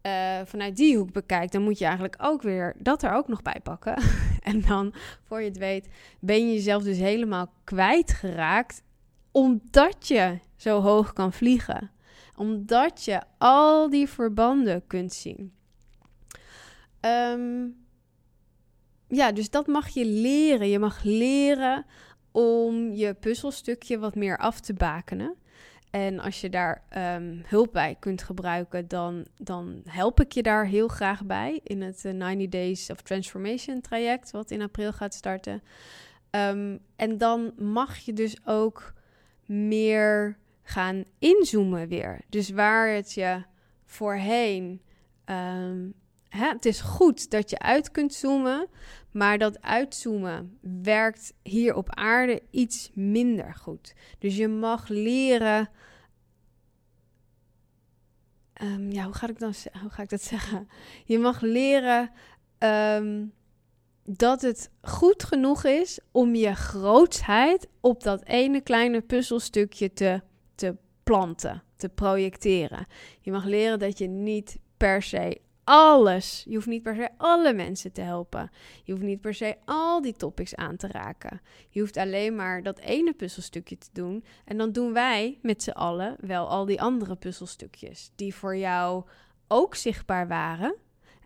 uh, 0.06 0.40
vanuit 0.44 0.76
die 0.76 0.96
hoek 0.96 1.12
bekijkt, 1.12 1.52
dan 1.52 1.62
moet 1.62 1.78
je 1.78 1.84
eigenlijk 1.84 2.16
ook 2.18 2.42
weer 2.42 2.74
dat 2.78 3.02
er 3.02 3.12
ook 3.12 3.28
nog 3.28 3.42
bij 3.42 3.60
pakken. 3.62 3.96
en 4.42 4.60
dan, 4.60 4.94
voor 5.22 5.40
je 5.40 5.48
het 5.48 5.58
weet, 5.58 5.88
ben 6.20 6.48
je 6.48 6.54
jezelf 6.54 6.82
dus 6.82 6.98
helemaal 6.98 7.52
kwijtgeraakt, 7.64 8.82
omdat 9.30 10.08
je 10.08 10.38
zo 10.56 10.80
hoog 10.80 11.12
kan 11.12 11.32
vliegen. 11.32 11.90
Omdat 12.36 13.04
je 13.04 13.22
al 13.38 13.90
die 13.90 14.08
verbanden 14.08 14.86
kunt 14.86 15.12
zien. 15.12 15.52
Um, 17.04 17.76
ja, 19.08 19.32
dus 19.32 19.50
dat 19.50 19.66
mag 19.66 19.88
je 19.88 20.04
leren. 20.06 20.68
Je 20.68 20.78
mag 20.78 21.02
leren 21.02 21.86
om 22.32 22.92
je 22.92 23.14
puzzelstukje 23.14 23.98
wat 23.98 24.14
meer 24.14 24.38
af 24.38 24.60
te 24.60 24.74
bakenen. 24.74 25.36
En 25.90 26.20
als 26.20 26.40
je 26.40 26.50
daar 26.50 26.82
um, 26.96 27.42
hulp 27.46 27.72
bij 27.72 27.96
kunt 28.00 28.22
gebruiken, 28.22 28.88
dan, 28.88 29.26
dan 29.36 29.82
help 29.84 30.20
ik 30.20 30.32
je 30.32 30.42
daar 30.42 30.66
heel 30.66 30.88
graag 30.88 31.24
bij 31.24 31.60
in 31.62 31.82
het 31.82 32.02
90 32.02 32.44
eh, 32.44 32.50
Days 32.50 32.90
of 32.90 33.02
Transformation 33.02 33.80
traject, 33.80 34.30
wat 34.30 34.50
in 34.50 34.62
april 34.62 34.92
gaat 34.92 35.14
starten. 35.14 35.62
Um, 36.30 36.78
en 36.96 37.18
dan 37.18 37.52
mag 37.58 37.96
je 37.96 38.12
dus 38.12 38.46
ook 38.46 38.92
meer 39.46 40.38
gaan 40.62 41.04
inzoomen 41.18 41.88
weer. 41.88 42.20
Dus 42.28 42.50
waar 42.50 42.94
het 42.94 43.12
je 43.12 43.42
voorheen. 43.84 44.82
Um, 45.24 45.94
het 46.36 46.64
is 46.64 46.80
goed 46.80 47.30
dat 47.30 47.50
je 47.50 47.58
uit 47.58 47.90
kunt 47.90 48.14
zoomen, 48.14 48.68
maar 49.10 49.38
dat 49.38 49.62
uitzoomen 49.62 50.58
werkt 50.82 51.34
hier 51.42 51.74
op 51.74 51.90
aarde 51.90 52.42
iets 52.50 52.90
minder 52.94 53.54
goed. 53.54 53.94
Dus 54.18 54.36
je 54.36 54.48
mag 54.48 54.88
leren. 54.88 55.70
Um, 58.62 58.90
ja, 58.92 59.04
hoe 59.04 59.14
ga, 59.14 59.28
ik 59.28 59.38
dan, 59.38 59.54
hoe 59.80 59.90
ga 59.90 60.02
ik 60.02 60.08
dat 60.08 60.22
zeggen? 60.32 60.68
Je 61.04 61.18
mag 61.18 61.40
leren 61.40 62.10
um, 62.58 63.32
dat 64.04 64.42
het 64.42 64.70
goed 64.82 65.24
genoeg 65.24 65.64
is 65.64 65.98
om 66.10 66.34
je 66.34 66.54
grootsheid 66.54 67.68
op 67.80 68.02
dat 68.02 68.24
ene 68.24 68.60
kleine 68.60 69.00
puzzelstukje 69.00 69.92
te, 69.92 70.22
te 70.54 70.76
planten, 71.02 71.62
te 71.76 71.88
projecteren. 71.88 72.86
Je 73.20 73.30
mag 73.30 73.44
leren 73.44 73.78
dat 73.78 73.98
je 73.98 74.06
niet 74.06 74.58
per 74.76 75.02
se 75.02 75.40
alles. 75.64 76.44
Je 76.48 76.54
hoeft 76.54 76.66
niet 76.66 76.82
per 76.82 76.94
se 76.94 77.08
alle 77.16 77.52
mensen 77.52 77.92
te 77.92 78.00
helpen. 78.00 78.50
Je 78.82 78.92
hoeft 78.92 79.04
niet 79.04 79.20
per 79.20 79.34
se 79.34 79.56
al 79.64 80.02
die 80.02 80.12
topics 80.12 80.54
aan 80.54 80.76
te 80.76 80.86
raken. 80.86 81.40
Je 81.70 81.80
hoeft 81.80 81.96
alleen 81.96 82.34
maar 82.34 82.62
dat 82.62 82.78
ene 82.78 83.12
puzzelstukje 83.12 83.78
te 83.78 83.88
doen. 83.92 84.24
En 84.44 84.56
dan 84.56 84.72
doen 84.72 84.92
wij 84.92 85.38
met 85.42 85.62
z'n 85.62 85.70
allen 85.70 86.16
wel 86.20 86.48
al 86.48 86.64
die 86.64 86.82
andere 86.82 87.16
puzzelstukjes. 87.16 88.10
Die 88.14 88.34
voor 88.34 88.56
jou 88.56 89.04
ook 89.48 89.74
zichtbaar 89.74 90.28
waren. 90.28 90.74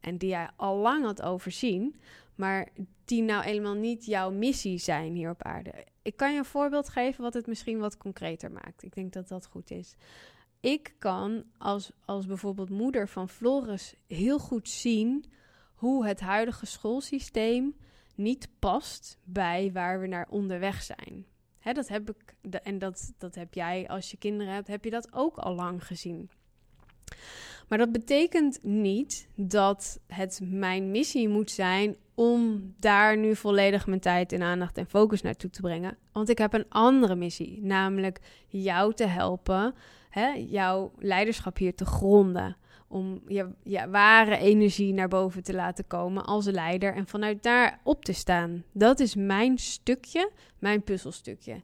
En 0.00 0.18
die 0.18 0.28
jij 0.28 0.48
al 0.56 0.76
lang 0.76 1.04
had 1.04 1.22
overzien. 1.22 2.00
Maar 2.34 2.68
die 3.04 3.22
nou 3.22 3.44
helemaal 3.44 3.74
niet 3.74 4.06
jouw 4.06 4.30
missie 4.30 4.78
zijn 4.78 5.14
hier 5.14 5.30
op 5.30 5.42
aarde. 5.42 5.72
Ik 6.02 6.16
kan 6.16 6.32
je 6.32 6.38
een 6.38 6.44
voorbeeld 6.44 6.88
geven 6.88 7.22
wat 7.22 7.34
het 7.34 7.46
misschien 7.46 7.78
wat 7.78 7.96
concreter 7.96 8.52
maakt. 8.52 8.82
Ik 8.82 8.94
denk 8.94 9.12
dat 9.12 9.28
dat 9.28 9.46
goed 9.46 9.70
is 9.70 9.96
ik 10.60 10.94
kan 10.98 11.44
als, 11.58 11.90
als 12.04 12.26
bijvoorbeeld 12.26 12.70
moeder 12.70 13.08
van 13.08 13.28
Floris 13.28 13.94
heel 14.06 14.38
goed 14.38 14.68
zien 14.68 15.24
hoe 15.74 16.06
het 16.06 16.20
huidige 16.20 16.66
schoolsysteem 16.66 17.76
niet 18.14 18.48
past 18.58 19.18
bij 19.24 19.70
waar 19.72 20.00
we 20.00 20.06
naar 20.06 20.26
onderweg 20.30 20.82
zijn. 20.82 21.26
Dat 21.72 21.88
heb 21.88 22.10
ik, 22.10 22.34
en 22.62 22.78
dat, 22.78 23.12
dat 23.18 23.34
heb 23.34 23.54
jij 23.54 23.88
als 23.88 24.10
je 24.10 24.16
kinderen 24.16 24.52
hebt, 24.52 24.68
heb 24.68 24.84
je 24.84 24.90
dat 24.90 25.12
ook 25.12 25.36
al 25.36 25.54
lang 25.54 25.86
gezien. 25.86 26.30
Maar 27.68 27.78
dat 27.78 27.92
betekent 27.92 28.62
niet 28.62 29.28
dat 29.34 30.00
het 30.06 30.40
mijn 30.42 30.90
missie 30.90 31.28
moet 31.28 31.50
zijn 31.50 31.96
om 32.14 32.74
daar 32.78 33.16
nu 33.16 33.36
volledig 33.36 33.86
mijn 33.86 34.00
tijd 34.00 34.32
en 34.32 34.42
aandacht 34.42 34.78
en 34.78 34.86
focus 34.86 35.22
naartoe 35.22 35.50
te 35.50 35.60
brengen. 35.60 35.96
Want 36.12 36.28
ik 36.28 36.38
heb 36.38 36.52
een 36.52 36.68
andere 36.68 37.14
missie, 37.14 37.62
namelijk 37.62 38.20
jou 38.48 38.94
te 38.94 39.06
helpen 39.06 39.74
hè, 40.10 40.28
jouw 40.28 40.92
leiderschap 40.98 41.56
hier 41.56 41.74
te 41.74 41.84
gronden. 41.84 42.56
Om 42.88 43.22
je, 43.26 43.48
je 43.62 43.88
ware 43.90 44.36
energie 44.36 44.92
naar 44.92 45.08
boven 45.08 45.42
te 45.42 45.54
laten 45.54 45.86
komen 45.86 46.24
als 46.24 46.46
leider 46.46 46.94
en 46.94 47.06
vanuit 47.06 47.42
daar 47.42 47.80
op 47.82 48.04
te 48.04 48.12
staan. 48.12 48.64
Dat 48.72 49.00
is 49.00 49.14
mijn 49.14 49.58
stukje, 49.58 50.30
mijn 50.58 50.82
puzzelstukje. 50.82 51.62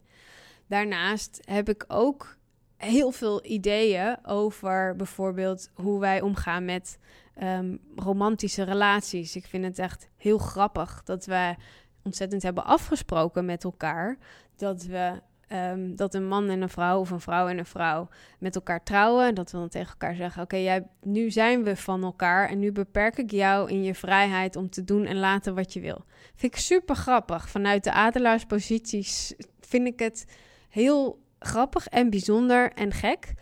daarnaast 0.67 1.41
heb 1.45 1.69
ik 1.69 1.85
ook 1.87 2.37
heel 2.77 3.11
veel 3.11 3.45
ideeën 3.45 4.17
over 4.25 4.95
bijvoorbeeld 4.95 5.69
hoe 5.73 5.99
wij 5.99 6.21
omgaan 6.21 6.65
met 6.65 6.99
um, 7.43 7.79
romantische 7.95 8.63
relaties. 8.63 9.35
Ik 9.35 9.45
vind 9.45 9.63
het 9.63 9.79
echt 9.79 10.09
heel 10.17 10.37
grappig 10.37 11.03
dat 11.03 11.25
we 11.25 11.55
ontzettend 12.03 12.43
hebben 12.43 12.65
afgesproken 12.65 13.45
met 13.45 13.63
elkaar 13.63 14.17
dat 14.55 14.83
we 14.83 15.21
Ehm, 15.47 15.95
dat 15.95 16.13
een 16.13 16.27
man 16.27 16.49
en 16.49 16.61
een 16.61 16.69
vrouw 16.69 16.99
of 16.99 17.09
een 17.09 17.19
vrouw 17.19 17.47
en 17.47 17.57
een 17.57 17.65
vrouw 17.65 18.07
met 18.39 18.55
elkaar 18.55 18.83
trouwen. 18.83 19.27
En 19.27 19.33
dat 19.33 19.51
we 19.51 19.57
dan 19.57 19.69
tegen 19.69 19.89
elkaar 19.89 20.15
zeggen: 20.15 20.41
Oké, 20.41 20.55
jij, 20.55 20.87
nu 21.01 21.31
zijn 21.31 21.63
we 21.63 21.75
van 21.75 22.03
elkaar 22.03 22.49
en 22.49 22.59
nu 22.59 22.71
beperk 22.71 23.17
ik 23.17 23.31
jou 23.31 23.69
in 23.69 23.83
je 23.83 23.95
vrijheid 23.95 24.55
om 24.55 24.69
te 24.69 24.83
doen 24.83 25.05
en 25.05 25.17
laten 25.17 25.55
wat 25.55 25.73
je 25.73 25.79
wil. 25.79 26.05
Vind 26.35 26.53
ik 26.53 26.59
super 26.59 26.95
grappig. 26.95 27.49
Vanuit 27.49 27.83
de 27.83 27.91
adelaarsposities 27.91 29.35
vind 29.59 29.87
ik 29.87 29.99
het 29.99 30.25
heel 30.69 31.23
grappig 31.39 31.87
en 31.87 32.09
bijzonder 32.09 32.71
en 32.71 32.91
gek. 32.91 33.33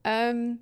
Ehm, 0.00 0.54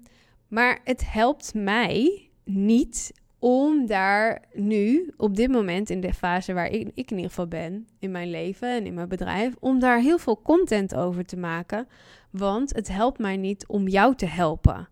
maar 0.48 0.80
het 0.84 1.12
helpt 1.12 1.54
mij 1.54 2.30
niet 2.44 3.12
om 3.44 3.86
daar 3.86 4.42
nu, 4.52 5.12
op 5.16 5.36
dit 5.36 5.50
moment, 5.50 5.90
in 5.90 6.00
de 6.00 6.14
fase 6.14 6.52
waar 6.52 6.66
ik, 6.66 6.86
in 6.94 7.16
ieder 7.16 7.28
geval 7.28 7.46
ben, 7.46 7.88
in 7.98 8.10
mijn 8.10 8.30
leven 8.30 8.68
en 8.68 8.86
in 8.86 8.94
mijn 8.94 9.08
bedrijf, 9.08 9.54
om 9.60 9.78
daar 9.78 10.00
heel 10.00 10.18
veel 10.18 10.42
content 10.42 10.94
over 10.94 11.24
te 11.24 11.36
maken. 11.36 11.88
Want 12.30 12.74
het 12.74 12.88
helpt 12.88 13.18
mij 13.18 13.36
niet 13.36 13.66
om 13.66 13.88
jou 13.88 14.14
te 14.14 14.26
helpen, 14.26 14.88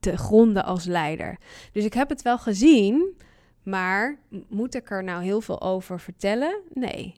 te 0.00 0.16
gronden 0.16 0.64
als 0.64 0.84
leider. 0.84 1.38
Dus 1.72 1.84
ik 1.84 1.94
heb 1.94 2.08
het 2.08 2.22
wel 2.22 2.38
gezien, 2.38 3.16
maar 3.62 4.18
moet 4.48 4.74
ik 4.74 4.90
er 4.90 5.04
nou 5.04 5.22
heel 5.22 5.40
veel 5.40 5.60
over 5.60 6.00
vertellen? 6.00 6.60
Nee. 6.72 7.14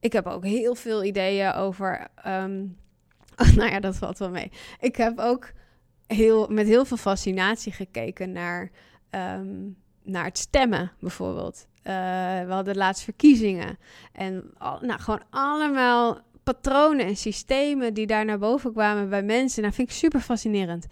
Ik 0.00 0.12
heb 0.12 0.26
ook 0.26 0.44
heel 0.44 0.74
veel 0.74 1.04
ideeën 1.04 1.52
over. 1.52 2.06
Um, 2.26 2.76
nou 3.56 3.70
ja, 3.70 3.80
dat 3.80 3.96
valt 3.96 4.18
wel 4.18 4.30
mee. 4.30 4.50
Ik 4.80 4.96
heb 4.96 5.18
ook 5.18 5.52
heel, 6.06 6.46
met 6.46 6.66
heel 6.66 6.84
veel 6.84 6.96
fascinatie 6.96 7.72
gekeken 7.72 8.32
naar 8.32 8.70
Ehm, 9.10 9.68
naar 10.02 10.24
het 10.24 10.38
stemmen 10.38 10.92
bijvoorbeeld. 11.00 11.66
Uh, 11.78 11.94
we 12.46 12.52
hadden 12.52 12.76
laatst 12.76 13.04
verkiezingen. 13.04 13.78
En 14.12 14.50
nou, 14.80 15.00
gewoon 15.00 15.22
allemaal 15.30 16.20
patronen 16.42 17.06
en 17.06 17.16
systemen 17.16 17.94
die 17.94 18.06
daar 18.06 18.24
naar 18.24 18.38
boven 18.38 18.72
kwamen 18.72 19.08
bij 19.08 19.22
mensen. 19.22 19.62
Nou, 19.62 19.74
vind 19.74 19.88
ik 19.88 19.94
super 19.94 20.20
fascinerend. 20.20 20.86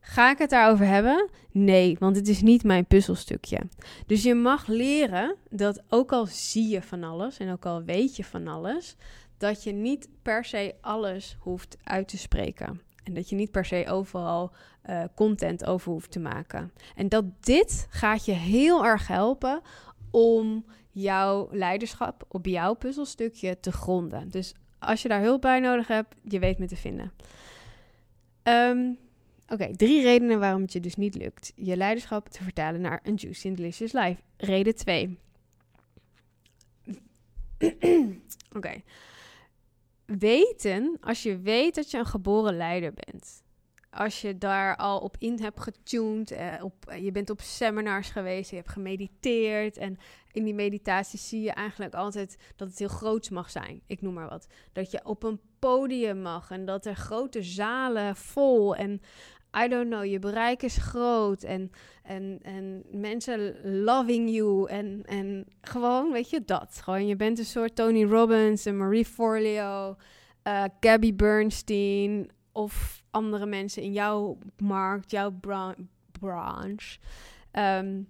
Ga 0.00 0.30
ik 0.30 0.38
het 0.38 0.50
daarover 0.50 0.86
hebben? 0.86 1.28
Nee, 1.50 1.96
want 1.98 2.16
het 2.16 2.28
is 2.28 2.42
niet 2.42 2.64
mijn 2.64 2.86
puzzelstukje. 2.86 3.60
Dus 4.06 4.22
je 4.22 4.34
mag 4.34 4.66
leren 4.66 5.36
dat 5.50 5.82
ook 5.88 6.12
al 6.12 6.26
zie 6.26 6.68
je 6.68 6.82
van 6.82 7.04
alles 7.04 7.38
en 7.38 7.52
ook 7.52 7.66
al 7.66 7.82
weet 7.82 8.16
je 8.16 8.24
van 8.24 8.48
alles, 8.48 8.96
dat 9.38 9.64
je 9.64 9.72
niet 9.72 10.08
per 10.22 10.44
se 10.44 10.74
alles 10.80 11.36
hoeft 11.38 11.76
uit 11.84 12.08
te 12.08 12.18
spreken. 12.18 12.80
En 13.04 13.14
dat 13.14 13.28
je 13.28 13.36
niet 13.36 13.50
per 13.50 13.64
se 13.64 13.86
overal 13.88 14.52
uh, 14.88 15.04
content 15.14 15.66
over 15.66 15.92
hoeft 15.92 16.10
te 16.10 16.20
maken. 16.20 16.72
En 16.94 17.08
dat 17.08 17.24
dit 17.40 17.86
gaat 17.90 18.24
je 18.24 18.32
heel 18.32 18.84
erg 18.84 19.06
helpen 19.06 19.60
om 20.10 20.64
jouw 20.90 21.48
leiderschap 21.50 22.24
op 22.28 22.46
jouw 22.46 22.74
puzzelstukje 22.74 23.60
te 23.60 23.72
gronden. 23.72 24.28
Dus 24.28 24.54
als 24.78 25.02
je 25.02 25.08
daar 25.08 25.22
hulp 25.22 25.40
bij 25.40 25.60
nodig 25.60 25.88
hebt, 25.88 26.14
je 26.22 26.38
weet 26.38 26.58
me 26.58 26.66
te 26.66 26.76
vinden. 26.76 27.12
Ehm, 28.42 28.92
oké, 29.48 29.76
drie 29.76 30.02
redenen 30.02 30.40
waarom 30.40 30.62
het 30.62 30.72
je 30.72 30.80
dus 30.80 30.96
niet 30.96 31.14
lukt 31.14 31.52
je 31.56 31.76
leiderschap 31.76 32.28
te 32.28 32.42
vertalen 32.42 32.80
naar 32.80 33.00
een 33.02 33.14
Juicy 33.14 33.48
and 33.48 33.56
Delicious 33.56 33.92
Life. 33.92 34.20
Reden 34.36 34.74
2. 34.74 35.18
Oké 38.56 38.82
weten, 40.16 40.96
als 41.00 41.22
je 41.22 41.38
weet 41.38 41.74
dat 41.74 41.90
je 41.90 41.98
een 41.98 42.06
geboren 42.06 42.56
leider 42.56 42.92
bent, 42.94 43.42
als 43.98 44.20
je 44.20 44.38
daar 44.38 44.76
al 44.76 44.98
op 44.98 45.16
in 45.18 45.38
hebt 45.40 45.60
getuned, 45.60 46.30
eh, 46.30 46.54
op, 46.60 46.74
eh, 46.86 47.04
je 47.04 47.12
bent 47.12 47.30
op 47.30 47.40
seminars 47.40 48.10
geweest, 48.10 48.50
je 48.50 48.56
hebt 48.56 48.68
gemediteerd 48.68 49.76
en 49.76 49.98
in 50.32 50.44
die 50.44 50.54
meditatie 50.54 51.18
zie 51.18 51.40
je 51.40 51.50
eigenlijk 51.50 51.94
altijd 51.94 52.36
dat 52.56 52.68
het 52.68 52.78
heel 52.78 52.88
groots 52.88 53.28
mag 53.28 53.50
zijn. 53.50 53.80
Ik 53.86 54.02
noem 54.02 54.14
maar 54.14 54.28
wat. 54.28 54.46
Dat 54.72 54.90
je 54.90 55.00
op 55.04 55.22
een 55.22 55.40
podium 55.58 56.20
mag 56.20 56.50
en 56.50 56.64
dat 56.64 56.86
er 56.86 56.94
grote 56.94 57.42
zalen 57.42 58.16
vol 58.16 58.76
en 58.76 59.00
I 59.64 59.68
don't 59.68 59.88
know, 59.88 60.04
je 60.04 60.18
bereik 60.18 60.62
is 60.62 60.76
groot 60.76 61.42
en, 61.42 61.70
en, 62.02 62.38
en 62.42 62.84
mensen 62.90 63.56
loving 63.84 64.30
you 64.30 64.68
en, 64.68 65.02
en 65.06 65.46
gewoon, 65.60 66.12
weet 66.12 66.30
je, 66.30 66.44
dat. 66.44 66.80
Gewoon, 66.82 67.06
je 67.06 67.16
bent 67.16 67.38
een 67.38 67.44
soort 67.44 67.76
Tony 67.76 68.04
Robbins 68.04 68.66
en 68.66 68.76
Marie 68.76 69.04
Forleo, 69.04 69.96
uh, 70.44 70.64
Gabby 70.80 71.14
Bernstein 71.14 72.30
of 72.52 72.97
andere 73.10 73.46
mensen 73.46 73.82
in 73.82 73.92
jouw 73.92 74.38
markt, 74.56 75.10
jouw 75.10 75.38
branche. 76.12 76.98
Um, 77.52 78.08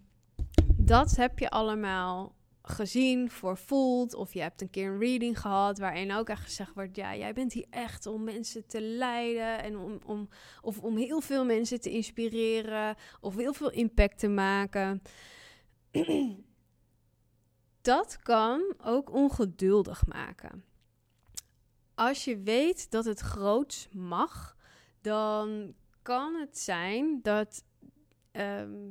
dat 0.77 1.17
heb 1.17 1.39
je 1.39 1.51
allemaal 1.51 2.37
gezien, 2.63 3.31
voor 3.31 3.57
voelt. 3.57 4.15
Of 4.15 4.35
je 4.35 4.41
hebt 4.41 4.61
een 4.61 4.71
keer 4.71 4.91
een 4.91 4.99
reading 4.99 5.41
gehad 5.41 5.79
waarin 5.79 6.13
ook 6.13 6.29
echt 6.29 6.43
gezegd 6.43 6.75
wordt: 6.75 6.97
ja, 6.97 7.17
jij 7.17 7.33
bent 7.33 7.53
hier 7.53 7.67
echt 7.71 8.07
om 8.07 8.25
mensen 8.25 8.67
te 8.67 8.81
leiden 8.81 9.63
en 9.63 9.79
om, 9.79 9.99
om, 10.05 10.29
of 10.63 10.79
om 10.79 10.97
heel 10.97 11.21
veel 11.21 11.45
mensen 11.45 11.81
te 11.81 11.91
inspireren 11.91 12.97
of 13.21 13.37
heel 13.37 13.53
veel 13.53 13.71
impact 13.71 14.19
te 14.19 14.29
maken. 14.29 15.03
Dat 17.81 18.19
kan 18.23 18.75
ook 18.85 19.13
ongeduldig 19.13 20.07
maken. 20.07 20.65
Als 21.95 22.25
je 22.25 22.43
weet 22.43 22.91
dat 22.91 23.05
het 23.05 23.21
groots 23.21 23.89
mag, 23.93 24.57
dan 25.09 25.75
kan 26.03 26.35
het 26.35 26.59
zijn 26.59 27.19
dat. 27.23 27.65
Ehm, 28.33 28.91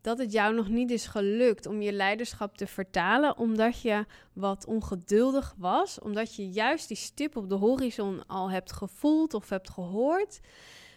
dat 0.00 0.18
het 0.18 0.32
jou 0.32 0.54
nog 0.54 0.68
niet 0.68 0.90
is 0.90 1.06
gelukt 1.06 1.66
om 1.66 1.82
je 1.82 1.92
leiderschap 1.92 2.56
te 2.56 2.66
vertalen, 2.66 3.38
omdat 3.38 3.80
je 3.80 4.06
wat 4.32 4.66
ongeduldig 4.66 5.54
was, 5.58 5.98
omdat 5.98 6.34
je 6.34 6.50
juist 6.50 6.88
die 6.88 6.96
stip 6.96 7.36
op 7.36 7.48
de 7.48 7.54
horizon 7.54 8.26
al 8.26 8.50
hebt 8.50 8.72
gevoeld 8.72 9.34
of 9.34 9.48
hebt 9.48 9.70
gehoord, 9.70 10.40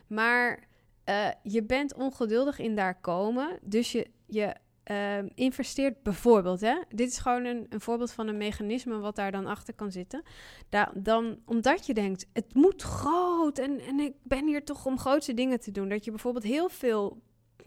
maar 0.07 0.67
uh, 1.05 1.27
je 1.43 1.63
bent 1.63 1.93
ongeduldig 1.93 2.60
in 2.60 2.75
daar 2.75 3.00
komen, 3.01 3.60
dus 3.62 3.91
je, 3.91 4.07
je 4.25 4.55
uh, 4.91 5.17
investeert 5.36 6.03
bijvoorbeeld, 6.03 6.62
hè? 6.62 6.82
dit 6.89 7.10
is 7.10 7.17
gewoon 7.17 7.46
een, 7.46 7.65
een, 7.70 7.82
voorbeeld 7.82 8.12
van 8.12 8.27
een 8.27 8.38
mechanisme 8.38 8.98
wat 8.98 9.15
daar 9.15 9.32
dan 9.32 9.46
achter 9.46 9.74
kan 9.74 9.91
zitten. 9.91 10.24
Da 10.70 10.91
dan, 10.96 11.39
omdat 11.46 11.86
je 11.86 11.94
denkt, 11.94 12.25
het 12.34 12.53
moet 12.53 12.82
groot 12.82 13.58
en, 13.58 13.79
en 13.79 14.00
ik 14.00 14.13
ben 14.24 14.48
hier 14.48 14.63
toch 14.63 14.86
om 14.86 15.00
grootste 15.00 15.34
dingen 15.34 15.60
te 15.60 15.72
doen, 15.72 15.89
dat 15.89 16.06
je 16.06 16.12
bijvoorbeeld 16.12 16.46
heel 16.46 16.70
veel 16.70 17.22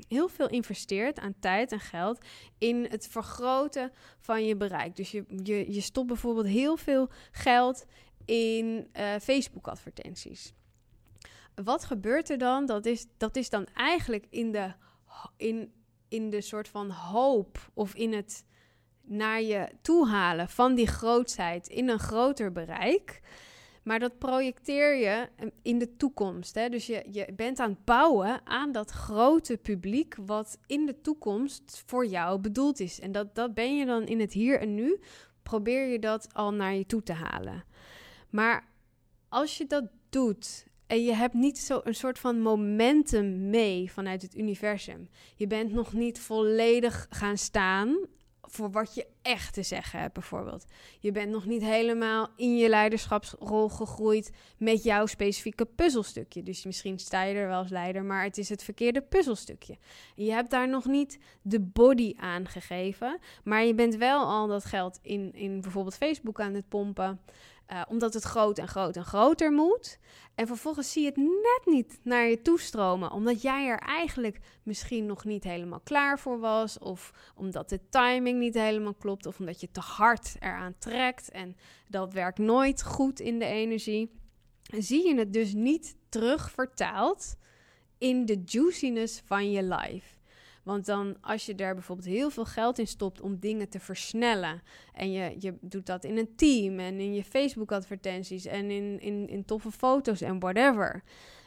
heel 0.09 0.29
veel 0.29 0.49
investeert 0.49 1.19
aan 1.19 1.35
tijd 1.41 1.73
en 1.73 1.81
geld 1.81 2.25
in 2.59 2.87
het 2.91 3.09
vergroten 3.09 3.93
van 4.19 4.45
je 4.45 4.57
bereik. 4.57 4.97
Dus 4.97 5.11
je, 5.11 5.25
je, 5.43 5.73
je 5.73 5.81
stopt 5.81 6.07
bijvoorbeeld 6.07 6.47
heel 6.47 6.77
veel 6.77 7.09
geld 7.31 7.85
in 8.25 8.89
uh, 8.99 9.15
Facebook-advertenties. 9.23 10.53
Wat 11.55 11.85
gebeurt 11.85 12.31
er 12.31 12.39
dan? 12.39 12.67
Dat 12.67 12.87
is, 12.87 13.07
dat 13.17 13.37
is 13.37 13.51
dan 13.51 13.67
eigenlijk 13.75 14.27
in 14.31 14.53
de, 14.53 14.73
in, 15.37 15.73
in 16.11 16.31
de 16.31 16.41
soort 16.41 16.69
van 16.69 16.91
hoop 16.91 17.71
of 17.75 17.95
in 17.95 18.13
het 18.13 18.45
naar 19.03 19.43
je 19.43 19.69
toe 19.83 20.09
halen 20.09 20.49
van 20.49 20.75
die 20.75 20.87
grootheid 20.87 21.69
in 21.69 21.89
een 21.89 21.99
groter 21.99 22.53
bereik. 22.53 23.21
Maar 23.83 23.99
dat 23.99 24.19
projecteer 24.19 24.95
je 24.95 25.29
in 25.63 25.79
de 25.79 25.97
toekomst. 25.97 26.55
Hè? 26.55 26.69
Dus 26.69 26.87
je, 26.87 27.05
je 27.11 27.33
bent 27.37 27.59
aan 27.59 27.71
het 27.71 27.85
bouwen 27.85 28.47
aan 28.47 28.73
dat 28.73 28.91
grote 28.91 29.57
publiek 29.57 30.17
wat 30.27 30.59
in 30.67 30.87
de 30.87 31.01
toekomst 31.01 31.83
voor 31.87 32.07
jou 32.07 32.41
bedoeld 32.41 32.81
is. 32.81 33.01
En 33.01 33.13
dat, 33.13 33.35
dat 33.35 33.55
ben 33.55 33.77
je 33.77 33.87
dan 33.87 34.07
in 34.07 34.21
het 34.21 34.33
hier 34.33 34.61
en 34.61 34.75
nu. 34.75 35.01
Probeer 35.43 35.87
je 35.87 35.99
dat 35.99 36.35
al 36.35 36.53
naar 36.53 36.75
je 36.75 36.87
toe 36.87 37.03
te 37.03 37.13
halen. 37.13 37.65
Maar 38.31 38.69
als 39.29 39.59
je 39.59 39.67
dat 39.67 39.85
doet 40.09 40.67
en 40.91 41.05
je 41.05 41.15
hebt 41.15 41.35
niet 41.35 41.59
zo 41.59 41.81
een 41.85 41.95
soort 41.95 42.19
van 42.19 42.41
momentum 42.41 43.51
mee 43.51 43.93
vanuit 43.93 44.23
het 44.23 44.37
universum. 44.37 45.09
Je 45.37 45.47
bent 45.47 45.73
nog 45.73 45.93
niet 45.93 46.21
volledig 46.21 47.07
gaan 47.11 47.39
staan 47.39 47.97
voor 48.41 48.71
wat 48.71 48.95
je 48.95 49.07
echt 49.23 49.55
te 49.55 49.63
zeggen 49.63 50.01
hebt, 50.01 50.13
bijvoorbeeld. 50.13 50.65
Je 51.01 51.13
bent 51.13 51.31
nog 51.31 51.47
niet 51.47 51.63
helemaal 51.63 52.29
in 52.37 52.57
je 52.57 52.69
leiderschapsrol 52.69 53.69
gegroeid 53.69 54.31
met 54.57 54.83
jouw 54.83 55.07
specifieke 55.07 55.65
puzzelstukje. 55.65 56.43
Dus 56.43 56.65
misschien 56.65 56.99
sta 56.99 57.23
je 57.23 57.35
er 57.35 57.49
wel 57.49 57.59
als 57.59 57.71
leider, 57.71 58.05
maar 58.05 58.25
het 58.25 58.39
is 58.39 58.49
het 58.49 58.63
verkeerde 58.63 59.03
puzzelstukje. 59.03 59.77
Je 60.15 60.33
hebt 60.33 60.51
daar 60.51 60.69
nog 60.69 60.85
niet 60.85 61.19
de 61.43 61.61
body 61.61 62.15
aan 62.17 62.49
gegeven, 62.49 63.19
maar 63.45 63.65
je 63.65 63.75
bent 63.75 63.97
wel 63.97 64.25
al 64.25 64.47
dat 64.47 64.65
geld 64.65 64.99
in, 65.03 65.33
in 65.35 65.61
bijvoorbeeld 65.61 65.97
Facebook 65.97 66.41
aan 66.41 66.55
het 66.55 66.69
pompen. 66.69 67.21
Uh, 67.73 67.83
omdat 67.89 68.15
het 68.15 68.23
groot 68.23 68.59
en 68.59 68.69
groot 68.69 68.97
en 68.97 69.05
groter 69.05 69.53
moet. 69.53 69.99
En 70.35 70.47
vervolgens 70.47 70.93
zie 70.93 71.03
je 71.03 71.09
het 71.09 71.17
net 71.17 71.63
niet 71.65 71.99
naar 72.03 72.29
je 72.29 72.43
toestromen. 72.43 73.11
Omdat 73.13 73.43
jij 73.43 73.67
er 73.67 73.79
eigenlijk 73.79 74.41
misschien 74.63 75.07
nog 75.07 75.25
niet 75.25 75.45
helemaal 75.45 75.81
klaar 75.81 76.19
voor 76.19 76.39
was. 76.39 76.79
Of 76.79 77.13
omdat 77.35 77.69
de 77.69 77.81
timing 77.89 78.39
niet 78.39 78.55
helemaal 78.55 78.95
klopt. 78.95 79.27
Of 79.27 79.39
omdat 79.39 79.61
je 79.61 79.71
te 79.71 79.81
hard 79.81 80.37
eraan 80.39 80.75
trekt. 80.79 81.31
En 81.31 81.57
dat 81.89 82.13
werkt 82.13 82.39
nooit 82.39 82.83
goed 82.83 83.21
in 83.21 83.39
de 83.39 83.45
energie. 83.45 84.11
zie 84.63 85.07
je 85.09 85.15
het 85.15 85.33
dus 85.33 85.55
niet 85.55 85.97
terug 86.09 86.51
vertaald 86.51 87.37
in 87.99 88.27
de 88.27 88.43
juiciness 88.45 89.23
van 89.25 89.51
je 89.51 89.63
life. 89.63 90.20
Want 90.63 90.87
dan 90.87 91.17
als 91.21 91.47
je 91.47 91.55
daar 91.55 91.75
bijvoorbeeld 91.75 92.09
heel 92.09 92.31
veel 92.31 92.45
geld 92.45 92.79
in 92.79 92.87
stopt 92.87 93.21
om 93.21 93.39
dingen 93.39 93.69
te 93.69 93.81
versnellen. 93.81 94.63
En 94.93 95.13
je, 95.13 95.37
je 95.39 95.55
doet 95.61 95.87
dat 95.87 96.05
in 96.05 96.17
een 96.17 96.35
team 96.37 96.79
en 96.79 97.01
in 97.01 97.15
je 97.15 97.25
Facebook 97.25 97.73
advertenties 97.73 98.45
en 98.45 98.71
in, 98.71 99.01
in, 99.01 99.29
in 99.29 99.45
toffe 99.45 99.71
foto's 99.71 100.21
en 100.21 100.39
whatever. 100.39 101.03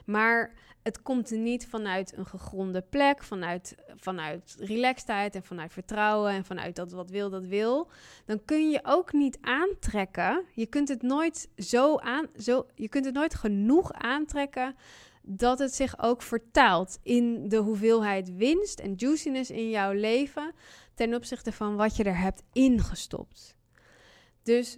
Maar 0.05 0.53
het 0.84 1.01
komt 1.01 1.32
niet 1.32 1.67
vanuit 1.67 2.17
een 2.17 2.25
gegronde 2.25 2.82
plek, 2.82 3.24
vanuit, 3.24 3.75
vanuit 3.96 4.55
relaxedheid 4.60 5.36
en 5.36 5.43
vanuit 5.43 5.74
vertrouwen 5.74 6.32
en 6.32 6.46
vanuit 6.46 6.75
dat 6.75 6.91
wat 6.91 7.10
wil, 7.10 7.29
dat 7.29 7.46
wil. 7.46 7.89
Dan 8.25 8.46
kun 8.46 8.70
je 8.70 8.79
ook 8.84 9.13
niet 9.13 9.38
aantrekken. 9.41 10.46
Je 10.53 10.65
kunt 10.65 10.88
het 10.88 11.01
nooit 11.01 11.50
zo 11.58 11.98
aan, 11.98 12.27
zo, 12.38 12.65
je 12.75 12.88
kunt 12.89 13.05
het 13.05 13.13
nooit 13.13 13.36
genoeg 13.36 13.91
aantrekken 13.91 14.75
dat 15.25 15.60
het 15.60 15.75
zich 15.75 16.00
ook 16.00 16.22
vertaalt 16.22 17.00
in 17.03 17.50
de 17.50 17.58
hoeveelheid 17.58 18.36
winst 18.36 18.80
en 18.80 18.94
juiciness 18.94 19.50
in 19.50 19.70
jouw 19.70 19.92
leven 19.92 20.53
ten 20.94 21.13
opzichte 21.13 21.51
van 21.51 21.75
wat 21.75 21.96
je 21.96 22.03
er 22.03 22.18
hebt 22.18 22.44
ingestopt. 22.53 23.56
Dus 24.44 24.77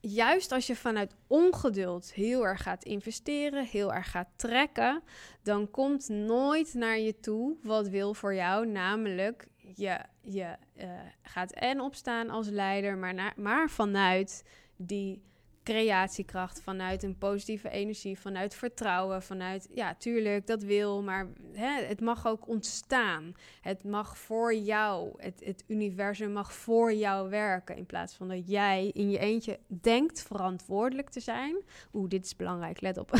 juist 0.00 0.52
als 0.52 0.66
je 0.66 0.76
vanuit 0.76 1.14
ongeduld 1.26 2.12
heel 2.12 2.46
erg 2.46 2.62
gaat 2.62 2.84
investeren, 2.84 3.64
heel 3.64 3.94
erg 3.94 4.10
gaat 4.10 4.28
trekken, 4.36 5.02
dan 5.42 5.70
komt 5.70 6.08
nooit 6.08 6.74
naar 6.74 6.98
je 6.98 7.20
toe 7.20 7.56
wat 7.62 7.88
wil 7.88 8.14
voor 8.14 8.34
jou, 8.34 8.66
namelijk 8.66 9.46
je, 9.56 9.98
je 10.22 10.56
uh, 10.76 10.90
gaat 11.22 11.52
en 11.52 11.80
opstaan 11.80 12.30
als 12.30 12.48
leider, 12.48 12.96
maar, 12.96 13.32
maar 13.36 13.70
vanuit 13.70 14.44
die 14.76 15.22
creatiekracht, 15.68 16.60
vanuit 16.62 17.02
een 17.02 17.18
positieve 17.18 17.70
energie, 17.70 18.18
vanuit 18.18 18.54
vertrouwen, 18.54 19.22
vanuit, 19.22 19.68
ja, 19.74 19.94
tuurlijk, 19.94 20.46
dat 20.46 20.62
wil, 20.62 21.02
maar 21.02 21.28
hè, 21.52 21.84
het 21.84 22.00
mag 22.00 22.26
ook 22.26 22.48
ontstaan. 22.48 23.32
Het 23.60 23.84
mag 23.84 24.18
voor 24.18 24.54
jou, 24.54 25.12
het, 25.16 25.40
het 25.44 25.64
universum 25.66 26.32
mag 26.32 26.52
voor 26.52 26.92
jou 26.92 27.30
werken, 27.30 27.76
in 27.76 27.86
plaats 27.86 28.14
van 28.14 28.28
dat 28.28 28.48
jij 28.48 28.90
in 28.94 29.10
je 29.10 29.18
eentje 29.18 29.58
denkt 29.66 30.22
verantwoordelijk 30.22 31.10
te 31.10 31.20
zijn. 31.20 31.56
Oeh, 31.92 32.08
dit 32.08 32.24
is 32.24 32.36
belangrijk, 32.36 32.80
let 32.80 32.98
op. 32.98 33.10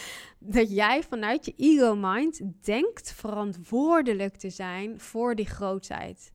dat 0.38 0.70
jij 0.70 1.02
vanuit 1.02 1.44
je 1.44 1.54
ego-mind 1.56 2.40
denkt 2.64 3.12
verantwoordelijk 3.12 4.36
te 4.36 4.50
zijn 4.50 5.00
voor 5.00 5.34
die 5.34 5.46
grootheid. 5.46 6.32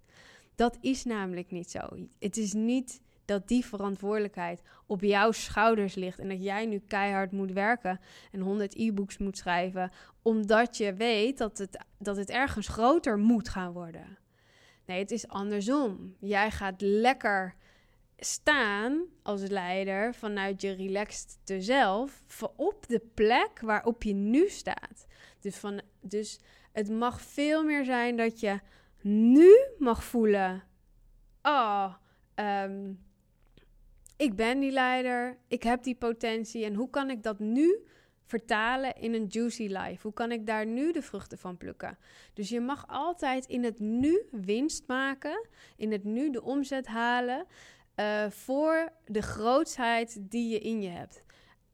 Dat 0.56 0.78
is 0.82 1.04
namelijk 1.04 1.52
niet 1.52 1.72
zo. 1.72 1.80
Het 2.20 2.38
is 2.38 2.54
niet 2.54 3.03
dat 3.26 3.48
die 3.48 3.66
verantwoordelijkheid 3.66 4.62
op 4.86 5.02
jouw 5.02 5.32
schouders 5.32 5.96
ligt 5.96 6.20
en 6.20 6.30
dat 6.30 6.44
jij 6.44 6.66
nu 6.66 6.82
keihard 6.88 7.32
moet 7.32 7.52
werken 7.52 8.00
en 8.32 8.40
100 8.40 8.76
e-books 8.76 9.18
moet 9.18 9.38
schrijven, 9.38 9.92
omdat 10.22 10.78
je 10.78 10.94
weet 10.94 11.38
dat 11.38 11.58
het, 11.58 11.86
dat 11.98 12.18
het 12.18 12.30
ergens 12.30 12.68
groter 12.68 13.18
moet 13.18 13.50
gaan 13.50 13.72
worden. 13.72 14.18
Nee, 14.86 15.00
het 15.00 15.12
is 15.12 15.28
andersom. 15.28 16.16
Jij 16.20 16.52
gaat 16.52 16.82
lekker 16.82 17.56
staan 18.18 19.04
als 19.22 19.42
leider 19.42 20.16
vanuit 20.16 20.62
je 20.62 20.72
relaxed 20.72 21.38
zelf 21.46 22.24
op 22.56 22.88
de 22.88 23.02
plek 23.14 23.60
waarop 23.62 24.04
je 24.04 24.14
nu 24.14 24.50
staat. 24.50 25.06
Dus, 25.40 25.56
van, 25.56 25.82
dus 26.02 26.40
het 26.72 26.90
mag 26.90 27.22
veel 27.22 27.64
meer 27.64 27.86
zijn 27.86 28.18
dat 28.18 28.40
je 28.40 28.60
nu 29.02 29.68
mag 29.78 30.04
voelen. 30.04 30.64
Oh, 31.42 31.94
um, 32.36 33.00
ik 34.16 34.36
ben 34.36 34.60
die 34.60 34.72
leider, 34.72 35.38
ik 35.48 35.64
heb 35.64 35.84
die 35.84 35.96
potentie 35.96 36.66
en 36.66 36.74
hoe 36.74 36.90
kan 36.90 37.10
ik 37.10 37.24
dat 37.24 37.40
nu 37.40 37.84
vertalen 38.26 38.96
in 38.96 39.14
een 39.14 39.26
juicy 39.26 39.68
life? 39.68 40.02
Hoe 40.02 40.14
kan 40.14 40.32
ik 40.32 40.46
daar 40.46 40.66
nu 40.66 40.92
de 40.92 41.02
vruchten 41.02 41.38
van 41.38 41.58
plukken? 41.58 41.98
Dus 42.34 42.50
je 42.50 42.60
mag 42.60 42.88
altijd 42.88 43.46
in 43.46 43.64
het 43.64 43.80
nu 43.80 44.28
winst 44.32 44.88
maken, 44.88 45.48
in 45.76 45.92
het 45.92 46.04
nu 46.04 46.30
de 46.30 46.42
omzet 46.42 46.88
halen 46.88 47.46
uh, 47.96 48.30
voor 48.30 48.92
de 49.06 49.22
grootsheid 49.22 50.18
die 50.20 50.50
je 50.50 50.60
in 50.60 50.82
je 50.82 50.90
hebt. 50.90 51.24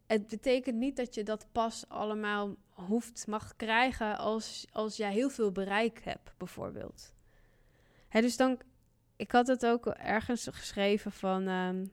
Het 0.08 0.28
betekent 0.28 0.78
niet 0.78 0.96
dat 0.96 1.16
je 1.16 1.24
dat 1.24 1.48
pas 1.52 1.86
allemaal 1.88 2.56
hoeft, 2.70 3.28
mag 3.28 3.56
krijgen 3.56 4.18
als, 4.18 4.68
als 4.72 4.98
jij 4.98 5.12
heel 5.12 5.30
veel 5.30 5.52
bereik 5.52 6.04
hebt, 6.04 6.34
bijvoorbeeld. 6.38 7.14
Hè, 8.08 8.22
dus 8.22 8.38
dan, 8.38 8.60
ik 9.16 9.32
had 9.32 9.48
het 9.48 9.66
ook 9.66 9.86
ergens 9.88 10.48
geschreven 10.52 11.12
van. 11.12 11.48
Um, 11.48 11.92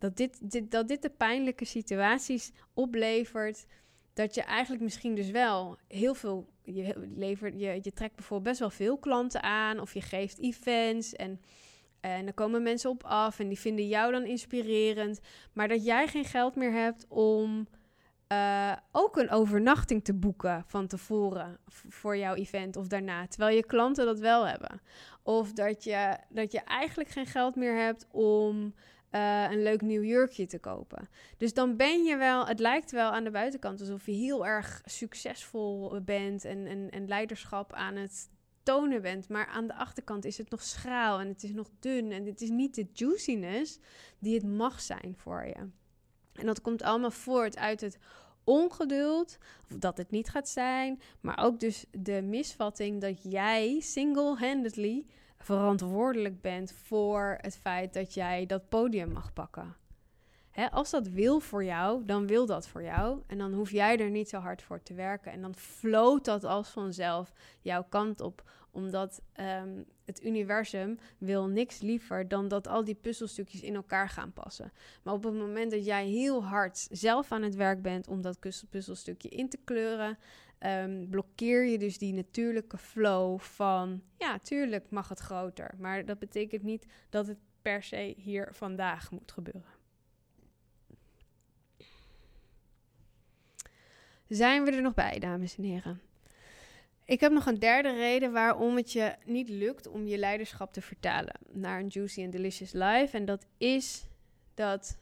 dat 0.00 0.16
dit, 0.16 0.70
dat 0.70 0.88
dit 0.88 1.02
de 1.02 1.10
pijnlijke 1.10 1.64
situaties 1.64 2.52
oplevert. 2.74 3.66
Dat 4.12 4.34
je 4.34 4.42
eigenlijk 4.42 4.82
misschien 4.82 5.14
dus 5.14 5.30
wel 5.30 5.78
heel 5.88 6.14
veel. 6.14 6.48
Je, 6.62 7.08
levert, 7.16 7.60
je, 7.60 7.78
je 7.82 7.92
trekt 7.92 8.14
bijvoorbeeld 8.14 8.48
best 8.48 8.58
wel 8.60 8.70
veel 8.70 8.98
klanten 8.98 9.42
aan. 9.42 9.80
Of 9.80 9.94
je 9.94 10.00
geeft 10.00 10.38
events. 10.38 11.12
En, 11.12 11.40
en 12.00 12.24
dan 12.24 12.34
komen 12.34 12.62
mensen 12.62 12.90
op 12.90 13.04
af. 13.04 13.38
En 13.38 13.48
die 13.48 13.58
vinden 13.58 13.88
jou 13.88 14.12
dan 14.12 14.24
inspirerend. 14.24 15.20
Maar 15.52 15.68
dat 15.68 15.84
jij 15.84 16.06
geen 16.06 16.24
geld 16.24 16.56
meer 16.56 16.72
hebt 16.72 17.06
om. 17.08 17.68
Uh, 18.32 18.72
ook 18.92 19.16
een 19.16 19.30
overnachting 19.30 20.04
te 20.04 20.14
boeken 20.14 20.64
van 20.66 20.86
tevoren 20.86 21.58
voor 21.66 22.16
jouw 22.16 22.34
event 22.34 22.76
of 22.76 22.86
daarna, 22.86 23.26
terwijl 23.26 23.56
je 23.56 23.64
klanten 23.66 24.06
dat 24.06 24.18
wel 24.18 24.46
hebben. 24.46 24.80
Of 25.22 25.52
dat 25.52 25.84
je, 25.84 26.16
dat 26.28 26.52
je 26.52 26.60
eigenlijk 26.60 27.10
geen 27.10 27.26
geld 27.26 27.56
meer 27.56 27.76
hebt 27.76 28.06
om 28.10 28.74
uh, 29.10 29.50
een 29.50 29.62
leuk 29.62 29.80
nieuw 29.80 30.02
jurkje 30.02 30.46
te 30.46 30.58
kopen. 30.58 31.08
Dus 31.36 31.54
dan 31.54 31.76
ben 31.76 32.02
je 32.02 32.16
wel, 32.16 32.46
het 32.46 32.60
lijkt 32.60 32.90
wel 32.90 33.10
aan 33.10 33.24
de 33.24 33.30
buitenkant 33.30 33.80
alsof 33.80 34.06
je 34.06 34.12
heel 34.12 34.46
erg 34.46 34.82
succesvol 34.84 36.00
bent 36.04 36.44
en, 36.44 36.66
en, 36.66 36.90
en 36.90 37.08
leiderschap 37.08 37.72
aan 37.72 37.96
het 37.96 38.30
tonen 38.62 39.02
bent. 39.02 39.28
Maar 39.28 39.46
aan 39.46 39.66
de 39.66 39.74
achterkant 39.74 40.24
is 40.24 40.38
het 40.38 40.50
nog 40.50 40.62
schraal 40.62 41.20
en 41.20 41.28
het 41.28 41.42
is 41.42 41.52
nog 41.52 41.70
dun 41.78 42.12
en 42.12 42.26
het 42.26 42.40
is 42.40 42.50
niet 42.50 42.74
de 42.74 42.86
juiciness 42.92 43.78
die 44.18 44.34
het 44.34 44.46
mag 44.46 44.80
zijn 44.80 45.14
voor 45.16 45.46
je. 45.46 45.68
En 46.32 46.46
dat 46.46 46.60
komt 46.60 46.82
allemaal 46.82 47.10
voort 47.10 47.56
uit 47.56 47.80
het 47.80 47.98
ongeduld, 48.44 49.38
dat 49.78 49.96
het 49.96 50.10
niet 50.10 50.28
gaat 50.28 50.48
zijn, 50.48 51.00
maar 51.20 51.38
ook 51.38 51.60
dus 51.60 51.84
de 51.90 52.22
misvatting 52.22 53.00
dat 53.00 53.22
jij 53.22 53.80
single-handedly 53.80 55.06
verantwoordelijk 55.42 56.40
bent 56.40 56.72
voor 56.72 57.38
het 57.40 57.56
feit 57.56 57.94
dat 57.94 58.14
jij 58.14 58.46
dat 58.46 58.68
podium 58.68 59.12
mag 59.12 59.32
pakken. 59.32 59.76
Als 60.70 60.90
dat 60.90 61.08
wil 61.08 61.40
voor 61.40 61.64
jou, 61.64 62.04
dan 62.04 62.26
wil 62.26 62.46
dat 62.46 62.68
voor 62.68 62.82
jou. 62.82 63.22
En 63.26 63.38
dan 63.38 63.52
hoef 63.52 63.70
jij 63.70 63.98
er 63.98 64.10
niet 64.10 64.28
zo 64.28 64.38
hard 64.38 64.62
voor 64.62 64.82
te 64.82 64.94
werken. 64.94 65.32
En 65.32 65.40
dan 65.40 65.54
floot 65.54 66.24
dat 66.24 66.44
als 66.44 66.68
vanzelf 66.68 67.32
jouw 67.60 67.86
kant 67.88 68.20
op. 68.20 68.50
Omdat 68.72 69.22
um, 69.40 69.84
het 70.04 70.24
universum 70.24 70.98
wil 71.18 71.46
niks 71.46 71.80
liever 71.80 72.28
dan 72.28 72.48
dat 72.48 72.68
al 72.68 72.84
die 72.84 72.94
puzzelstukjes 72.94 73.62
in 73.62 73.74
elkaar 73.74 74.08
gaan 74.08 74.32
passen. 74.32 74.72
Maar 75.02 75.14
op 75.14 75.24
het 75.24 75.34
moment 75.34 75.70
dat 75.70 75.84
jij 75.84 76.06
heel 76.06 76.44
hard 76.44 76.88
zelf 76.90 77.32
aan 77.32 77.42
het 77.42 77.54
werk 77.54 77.82
bent 77.82 78.08
om 78.08 78.22
dat 78.22 78.38
puzzelstukje 78.70 79.28
in 79.28 79.48
te 79.48 79.58
kleuren, 79.64 80.18
um, 80.66 81.08
blokkeer 81.08 81.64
je 81.64 81.78
dus 81.78 81.98
die 81.98 82.12
natuurlijke 82.12 82.78
flow 82.78 83.38
van, 83.38 84.02
ja, 84.18 84.38
tuurlijk 84.38 84.90
mag 84.90 85.08
het 85.08 85.18
groter, 85.18 85.74
maar 85.78 86.04
dat 86.04 86.18
betekent 86.18 86.62
niet 86.62 86.86
dat 87.08 87.26
het 87.26 87.38
per 87.62 87.82
se 87.82 88.14
hier 88.16 88.48
vandaag 88.52 89.10
moet 89.10 89.32
gebeuren. 89.32 89.78
Zijn 94.28 94.64
we 94.64 94.70
er 94.70 94.82
nog 94.82 94.94
bij, 94.94 95.18
dames 95.18 95.56
en 95.56 95.62
heren? 95.62 96.00
Ik 97.04 97.20
heb 97.20 97.32
nog 97.32 97.46
een 97.46 97.58
derde 97.58 97.94
reden 97.94 98.32
waarom 98.32 98.76
het 98.76 98.92
je 98.92 99.14
niet 99.24 99.48
lukt 99.48 99.86
om 99.86 100.06
je 100.06 100.18
leiderschap 100.18 100.72
te 100.72 100.80
vertalen 100.80 101.34
naar 101.52 101.80
een 101.80 101.88
juicy 101.88 102.22
and 102.22 102.32
delicious 102.32 102.72
life. 102.72 103.16
En 103.16 103.24
dat 103.24 103.46
is 103.58 104.06
dat 104.54 104.98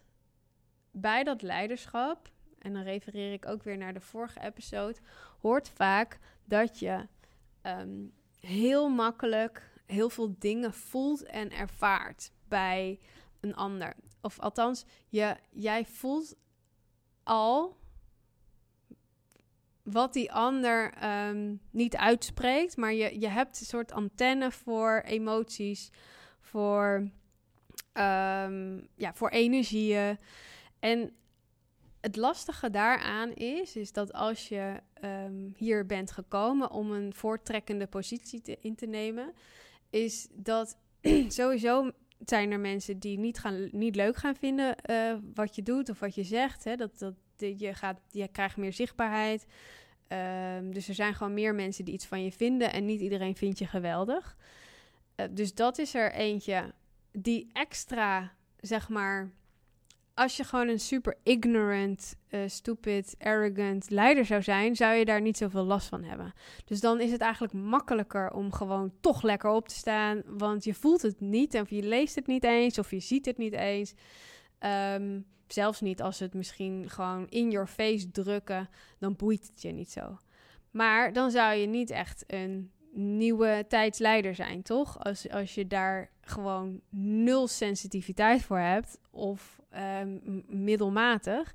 bij 0.91 1.25
dat 1.25 1.43
leiderschap 1.43 2.31
en 2.59 2.73
dan 2.73 2.83
refereer 2.83 3.33
ik 3.33 3.47
ook 3.47 3.63
weer 3.63 3.77
naar 3.77 3.95
de 3.95 4.01
vorige 4.01 4.41
episode, 4.41 4.99
hoort 5.41 5.69
vaak 5.69 6.19
dat 6.45 6.79
je 6.79 7.07
ehm, 7.63 8.07
heel 8.41 8.89
makkelijk 8.89 9.71
heel 9.87 10.11
veel 10.11 10.35
dingen 10.39 10.75
voelt 10.75 11.23
en 11.23 11.51
ervaart 11.51 12.33
bij 12.49 12.99
een 13.41 13.55
ander. 13.55 13.95
Of 14.21 14.39
althans, 14.39 14.85
je, 15.09 15.37
jij 15.51 15.85
voelt 15.85 16.37
al 17.23 17.77
wat 19.83 20.13
die 20.13 20.33
ander 20.33 20.93
ehm, 20.93 21.55
niet 21.71 21.97
uitspreekt, 21.97 22.77
maar 22.77 22.93
je, 22.93 23.21
je 23.21 23.29
hebt 23.29 23.61
een 23.61 23.67
soort 23.67 23.93
antenne 23.93 24.51
voor 24.51 25.03
emoties, 25.05 25.91
voor 26.41 27.11
Ehm, 27.99 28.81
ja, 28.95 29.15
voor 29.15 29.29
energieën. 29.29 30.19
En 30.79 31.17
het 32.09 32.17
lastige 32.17 32.71
daaraan 32.71 33.33
is, 33.33 33.77
is 33.77 33.93
dat 33.93 34.13
als 34.13 34.49
je 34.49 34.81
ehm, 34.95 35.49
hier 35.57 35.87
bent 35.87 36.11
gekomen 36.11 36.71
om 36.71 36.93
een 36.93 37.15
voortrekkende 37.15 37.87
positie 37.87 38.41
te, 38.41 38.59
in 38.61 38.75
te 38.75 38.87
nemen, 38.87 39.33
is 39.91 40.29
dat 40.33 40.77
sowieso 41.29 41.91
zijn 42.27 42.51
er 42.51 42.61
mensen 42.61 42.99
die 42.99 43.19
niet, 43.19 43.39
gaan, 43.39 43.69
niet 43.73 43.97
leuk 43.97 44.17
gaan 44.17 44.37
vinden 44.37 44.77
uh, 44.91 45.15
wat 45.35 45.55
je 45.55 45.63
doet 45.63 45.89
of 45.89 45.99
wat 45.99 46.15
je 46.15 46.23
zegt. 46.25 46.65
Hè? 46.65 46.77
Dat, 46.77 46.99
dat, 46.99 47.15
je, 47.37 47.75
gaat, 47.75 48.01
je 48.11 48.29
krijgt 48.29 48.57
meer 48.57 48.73
zichtbaarheid. 48.73 49.47
Um, 50.57 50.73
dus 50.73 50.89
er 50.89 50.95
zijn 50.95 51.15
gewoon 51.15 51.35
meer 51.35 51.55
mensen 51.55 51.85
die 51.85 51.95
iets 51.95 52.07
van 52.07 52.25
je 52.25 52.33
vinden 52.33 52.73
en 52.73 52.85
niet 52.85 53.01
iedereen 53.01 53.37
vindt 53.37 53.59
je 53.59 53.67
geweldig. 53.67 54.37
Uh, 55.17 55.27
dus 55.31 55.55
dat 55.55 55.79
is 55.79 55.95
er 55.95 56.13
eentje 56.13 56.75
die 57.13 57.51
extra, 57.53 58.33
zeg 58.61 58.89
maar, 58.89 59.31
als 60.19 60.37
je 60.37 60.45
gewoon 60.45 60.69
een 60.69 60.81
super 60.81 61.17
ignorant, 61.23 62.17
uh, 62.31 62.41
stupid, 62.47 63.15
arrogant 63.19 63.91
leider 63.91 64.25
zou 64.25 64.43
zijn, 64.43 64.77
zou 64.77 64.95
je 64.95 65.05
daar 65.05 65.21
niet 65.21 65.37
zoveel 65.37 65.65
last 65.65 65.89
van 65.89 66.03
hebben. 66.03 66.33
Dus 66.65 66.81
dan 66.81 67.01
is 67.01 67.11
het 67.11 67.21
eigenlijk 67.21 67.53
makkelijker 67.53 68.31
om 68.31 68.53
gewoon 68.53 68.93
toch 69.01 69.23
lekker 69.23 69.51
op 69.51 69.69
te 69.69 69.75
staan, 69.75 70.23
want 70.27 70.65
je 70.65 70.75
voelt 70.75 71.03
het 71.03 71.21
niet 71.21 71.55
of 71.55 71.71
je 71.71 71.83
leest 71.83 72.15
het 72.15 72.27
niet 72.27 72.45
eens 72.45 72.79
of 72.79 72.91
je 72.91 73.01
ziet 73.01 73.27
het 73.27 73.39
niet 73.39 73.53
eens. 73.53 73.95
Um, 74.95 75.27
zelfs 75.47 75.81
niet 75.81 76.03
als 76.03 76.19
het 76.19 76.35
misschien 76.35 76.91
gewoon 76.91 77.29
in 77.29 77.51
your 77.51 77.67
face 77.67 78.11
drukken, 78.11 78.69
dan 78.99 79.17
boeit 79.17 79.47
het 79.47 79.63
je 79.63 79.73
niet 79.73 79.91
zo. 79.91 80.19
Maar 80.71 81.13
dan 81.13 81.31
zou 81.31 81.55
je 81.55 81.67
niet 81.67 81.91
echt 81.91 82.25
een 82.27 82.71
nieuwe 82.93 83.65
tijdsleider 83.69 84.35
zijn, 84.35 84.63
toch? 84.63 85.05
Als, 85.05 85.31
als 85.31 85.55
je 85.55 85.67
daar 85.67 86.11
gewoon 86.21 86.81
nul 86.91 87.47
sensitiviteit 87.47 88.43
voor 88.43 88.59
hebt 88.59 88.99
of 89.11 89.61
um, 89.77 90.45
middelmatig, 90.47 91.55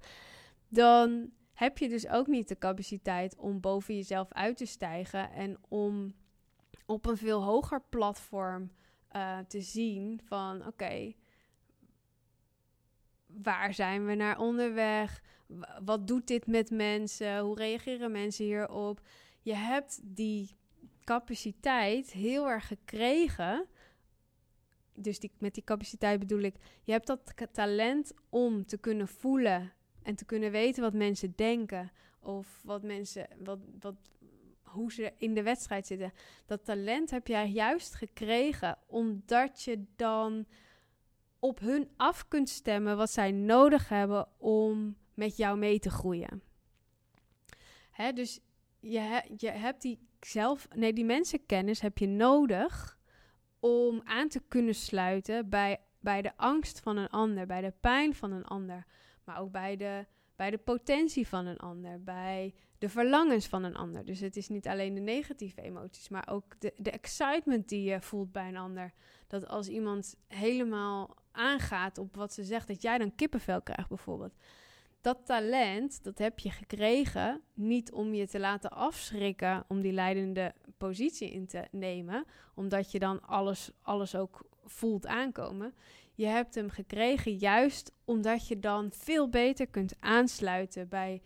dan 0.67 1.31
heb 1.53 1.77
je 1.77 1.89
dus 1.89 2.07
ook 2.07 2.27
niet 2.27 2.47
de 2.47 2.57
capaciteit 2.57 3.35
om 3.37 3.59
boven 3.59 3.95
jezelf 3.95 4.31
uit 4.31 4.57
te 4.57 4.65
stijgen 4.65 5.31
en 5.31 5.57
om 5.67 6.13
op 6.85 7.05
een 7.05 7.17
veel 7.17 7.43
hoger 7.43 7.81
platform 7.89 8.71
uh, 9.15 9.37
te 9.47 9.61
zien 9.61 10.21
van 10.23 10.67
oké, 10.67 11.13
waar 13.41 13.73
zijn 13.73 14.05
we 14.05 14.15
naar 14.15 14.39
onderweg? 14.39 15.21
Wat 15.83 16.07
doet 16.07 16.27
dit 16.27 16.47
met 16.47 16.69
mensen? 16.69 17.39
Hoe 17.39 17.55
reageren 17.55 18.11
mensen 18.11 18.45
hierop? 18.45 19.01
Je 19.41 19.55
hebt 19.55 19.99
die 20.03 20.55
capaciteit 21.03 22.11
heel 22.11 22.49
erg 22.49 22.67
gekregen. 22.67 23.65
Dus 24.95 25.19
die, 25.19 25.31
met 25.37 25.53
die 25.53 25.63
capaciteit 25.63 26.19
bedoel 26.19 26.41
ik, 26.41 26.55
je 26.83 26.91
hebt 26.91 27.07
dat 27.07 27.33
talent 27.51 28.13
om 28.29 28.65
te 28.65 28.77
kunnen 28.77 29.07
voelen 29.07 29.73
en 30.01 30.15
te 30.15 30.25
kunnen 30.25 30.51
weten 30.51 30.83
wat 30.83 30.93
mensen 30.93 31.33
denken 31.35 31.91
of 32.19 32.61
wat 32.63 32.83
mensen, 32.83 33.27
wat, 33.43 33.59
wat, 33.79 33.95
hoe 34.61 34.91
ze 34.91 35.13
in 35.17 35.33
de 35.33 35.43
wedstrijd 35.43 35.87
zitten. 35.87 36.13
Dat 36.45 36.65
talent 36.65 37.09
heb 37.09 37.27
jij 37.27 37.49
juist 37.49 37.93
gekregen 37.95 38.77
omdat 38.87 39.63
je 39.63 39.83
dan 39.95 40.45
op 41.39 41.59
hun 41.59 41.89
af 41.97 42.27
kunt 42.27 42.49
stemmen 42.49 42.97
wat 42.97 43.11
zij 43.11 43.31
nodig 43.31 43.89
hebben 43.89 44.27
om 44.37 44.97
met 45.13 45.37
jou 45.37 45.57
mee 45.57 45.79
te 45.79 45.89
groeien. 45.89 46.41
Hè, 47.91 48.13
dus 48.13 48.39
je, 48.79 49.23
je 49.37 49.49
hebt 49.49 49.81
die 49.81 49.99
zelf, 50.19 50.67
nee, 50.75 50.93
die 50.93 51.05
mensenkennis 51.05 51.79
heb 51.79 51.97
je 51.97 52.07
nodig 52.07 52.97
om 53.63 54.01
aan 54.03 54.27
te 54.27 54.41
kunnen 54.47 54.75
sluiten 54.75 55.49
bij, 55.49 55.79
bij 55.99 56.21
de 56.21 56.37
angst 56.37 56.79
van 56.79 56.97
een 56.97 57.07
ander, 57.07 57.45
bij 57.45 57.61
de 57.61 57.73
pijn 57.79 58.15
van 58.15 58.31
een 58.31 58.45
ander, 58.45 58.85
maar 59.23 59.39
ook 59.39 59.51
bij 59.51 59.77
de, 59.77 60.05
bij 60.35 60.51
de 60.51 60.57
potentie 60.57 61.27
van 61.27 61.45
een 61.45 61.57
ander, 61.57 62.03
bij 62.03 62.53
de 62.77 62.89
verlangens 62.89 63.47
van 63.47 63.63
een 63.63 63.75
ander. 63.75 64.05
Dus 64.05 64.19
het 64.19 64.35
is 64.35 64.47
niet 64.47 64.67
alleen 64.67 64.93
de 64.93 65.01
negatieve 65.01 65.61
emoties, 65.61 66.09
maar 66.09 66.27
ook 66.31 66.59
de, 66.59 66.73
de 66.77 66.91
excitement 66.91 67.69
die 67.69 67.83
je 67.83 68.01
voelt 68.01 68.31
bij 68.31 68.47
een 68.47 68.57
ander. 68.57 68.93
Dat 69.27 69.47
als 69.47 69.67
iemand 69.67 70.15
helemaal 70.27 71.15
aangaat 71.31 71.97
op 71.97 72.15
wat 72.15 72.33
ze 72.33 72.43
zegt, 72.43 72.67
dat 72.67 72.81
jij 72.81 72.97
dan 72.97 73.15
kippenvel 73.15 73.61
krijgt 73.61 73.89
bijvoorbeeld 73.89 74.35
dat 75.03 75.25
talent, 75.25 76.03
dat 76.03 76.17
heb 76.17 76.39
je 76.39 76.49
gekregen, 76.49 77.41
niet 77.53 77.91
om 77.91 78.13
je 78.13 78.27
te 78.27 78.39
laten 78.39 78.71
afschrikken 78.71 79.63
om 79.67 79.81
die 79.81 79.91
leidende 79.91 80.53
positie 80.77 81.31
in 81.31 81.47
te 81.47 81.67
nemen, 81.71 82.25
omdat 82.55 82.91
je 82.91 82.99
dan 82.99 83.21
alles, 83.21 83.71
alles 83.81 84.15
ook 84.15 84.49
voelt 84.65 85.07
aankomen. 85.07 85.73
Je 86.13 86.25
hebt 86.25 86.55
hem 86.55 86.69
gekregen 86.69 87.35
juist 87.35 87.91
omdat 88.05 88.47
je 88.47 88.59
dan 88.59 88.91
veel 88.91 89.29
beter 89.29 89.67
kunt 89.67 89.95
aansluiten 89.99 90.89
bij 90.89 91.21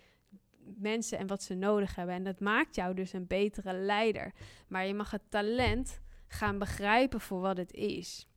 mensen 0.78 1.18
en 1.18 1.28
wat 1.28 1.44
ze 1.44 1.54
nodig 1.54 1.96
hebben. 1.96 2.16
En 2.16 2.24
dat 2.24 2.40
maakt 2.40 2.76
jou 2.76 2.94
dus 2.94 3.14
een 3.14 3.28
betere 3.28 3.74
leider. 3.74 4.34
Maar 4.68 4.86
je 4.86 4.94
mag 4.94 5.12
het 5.12 5.30
talent 5.30 6.02
gaan 6.28 6.58
begrijpen 6.60 7.22
voor 7.22 7.40
wat 7.40 7.58
het 7.58 7.74
is. 7.74 8.28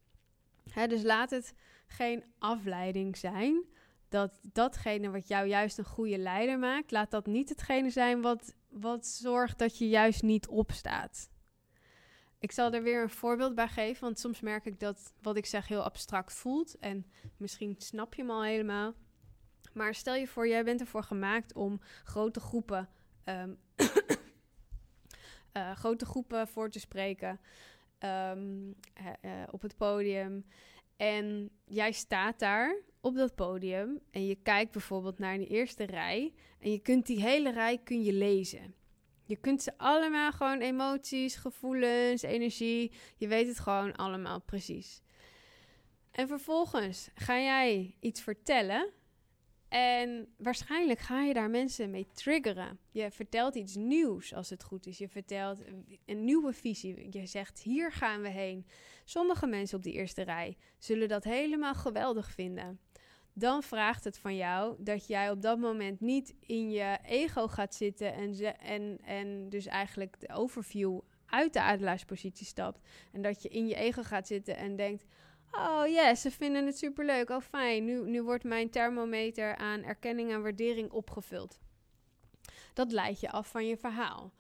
dus 0.88 1.02
laat 1.02 1.30
het 1.30 1.54
geen 1.86 2.24
afleiding 2.38 3.16
zijn 3.16 3.64
dat 4.10 4.38
datgene 4.42 5.10
wat 5.10 5.28
jou 5.28 5.46
juist 5.46 5.78
een 5.78 5.84
goede 5.84 6.18
leider 6.18 6.58
maakt, 6.58 6.90
laat 6.90 7.10
dat 7.10 7.26
niet 7.26 7.48
hetgene 7.48 7.90
zijn 7.90 8.20
wat, 8.20 8.54
wat 8.68 9.06
zorgt 9.06 9.58
dat 9.58 9.78
je 9.78 9.88
juist 9.88 10.22
niet 10.22 10.48
opstaat. 10.48 11.30
Ik 12.38 12.52
zal 12.52 12.72
er 12.72 12.82
weer 12.82 13.02
een 13.02 13.10
voorbeeld 13.10 13.54
bij 13.54 13.68
geven, 13.68 14.02
want 14.02 14.18
soms 14.18 14.40
merk 14.40 14.64
ik 14.64 14.80
dat 14.80 15.14
wat 15.22 15.36
ik 15.36 15.46
zeg 15.46 15.68
heel 15.68 15.82
abstract 15.82 16.32
voelt. 16.32 16.78
En 16.78 17.06
misschien 17.36 17.74
snap 17.78 18.14
je 18.14 18.22
hem 18.22 18.30
al 18.30 18.42
helemaal. 18.42 18.94
Maar 19.72 19.94
stel 19.94 20.14
je 20.14 20.26
voor, 20.26 20.48
jij 20.48 20.64
bent 20.64 20.80
ervoor 20.80 21.02
gemaakt 21.02 21.54
om 21.54 21.80
grote 22.04 22.40
groepen, 22.40 22.88
um, 23.24 23.58
uh, 25.56 25.70
grote 25.82 26.06
groepen 26.06 26.48
voor 26.48 26.70
te 26.70 26.80
spreken 26.80 27.40
um, 27.98 28.74
uh, 29.22 29.42
op 29.50 29.62
het 29.62 29.76
podium. 29.76 30.44
En 30.96 31.50
jij 31.64 31.92
staat 31.92 32.38
daar 32.38 32.76
op 33.00 33.14
dat 33.14 33.34
podium 33.34 34.00
en 34.10 34.26
je 34.26 34.34
kijkt 34.34 34.72
bijvoorbeeld 34.72 35.18
naar 35.18 35.38
de 35.38 35.46
eerste 35.46 35.84
rij 35.84 36.34
en 36.58 36.70
je 36.70 36.78
kunt 36.78 37.06
die 37.06 37.20
hele 37.20 37.50
rij 37.50 37.78
kun 37.78 38.02
je 38.02 38.12
lezen. 38.12 38.74
Je 39.24 39.36
kunt 39.36 39.62
ze 39.62 39.78
allemaal 39.78 40.32
gewoon 40.32 40.60
emoties, 40.60 41.36
gevoelens, 41.36 42.22
energie, 42.22 42.92
je 43.16 43.28
weet 43.28 43.46
het 43.46 43.58
gewoon 43.58 43.96
allemaal 43.96 44.40
precies. 44.40 45.02
En 46.10 46.28
vervolgens 46.28 47.10
ga 47.14 47.38
jij 47.38 47.96
iets 48.00 48.20
vertellen 48.20 48.90
en 49.70 50.28
waarschijnlijk 50.36 50.98
ga 50.98 51.22
je 51.22 51.34
daar 51.34 51.50
mensen 51.50 51.90
mee 51.90 52.06
triggeren. 52.12 52.78
Je 52.90 53.10
vertelt 53.10 53.54
iets 53.54 53.74
nieuws 53.74 54.34
als 54.34 54.50
het 54.50 54.62
goed 54.62 54.86
is. 54.86 54.98
Je 54.98 55.08
vertelt 55.08 55.62
een 56.06 56.24
nieuwe 56.24 56.52
visie. 56.52 57.06
Je 57.10 57.26
zegt: 57.26 57.62
hier 57.62 57.92
gaan 57.92 58.22
we 58.22 58.28
heen. 58.28 58.66
Sommige 59.04 59.46
mensen 59.46 59.76
op 59.76 59.82
die 59.82 59.92
eerste 59.92 60.22
rij 60.22 60.56
zullen 60.78 61.08
dat 61.08 61.24
helemaal 61.24 61.74
geweldig 61.74 62.30
vinden. 62.30 62.80
Dan 63.32 63.62
vraagt 63.62 64.04
het 64.04 64.18
van 64.18 64.36
jou 64.36 64.76
dat 64.78 65.06
jij 65.06 65.30
op 65.30 65.42
dat 65.42 65.58
moment 65.58 66.00
niet 66.00 66.34
in 66.40 66.70
je 66.70 66.98
ego 67.04 67.48
gaat 67.48 67.74
zitten 67.74 68.14
en, 68.14 68.58
en, 68.58 68.98
en 69.04 69.48
dus 69.48 69.66
eigenlijk 69.66 70.20
de 70.20 70.32
overview 70.32 71.00
uit 71.26 71.52
de 71.52 71.62
adelaarspositie 71.62 72.46
stapt. 72.46 72.80
En 73.12 73.22
dat 73.22 73.42
je 73.42 73.48
in 73.48 73.66
je 73.66 73.74
ego 73.74 74.02
gaat 74.02 74.26
zitten 74.26 74.56
en 74.56 74.76
denkt: 74.76 75.04
Oh 75.50 75.86
yes, 75.86 76.20
ze 76.20 76.30
vinden 76.30 76.66
het 76.66 76.78
superleuk. 76.78 77.30
Oh 77.30 77.40
fijn, 77.40 77.84
nu, 77.84 78.10
nu 78.10 78.22
wordt 78.22 78.44
mijn 78.44 78.70
thermometer 78.70 79.56
aan 79.56 79.82
erkenning 79.82 80.32
en 80.32 80.42
waardering 80.42 80.90
opgevuld. 80.90 81.58
Dat 82.74 82.92
leidt 82.92 83.20
je 83.20 83.30
af 83.30 83.50
van 83.50 83.66
je 83.66 83.76
verhaal. 83.76 84.32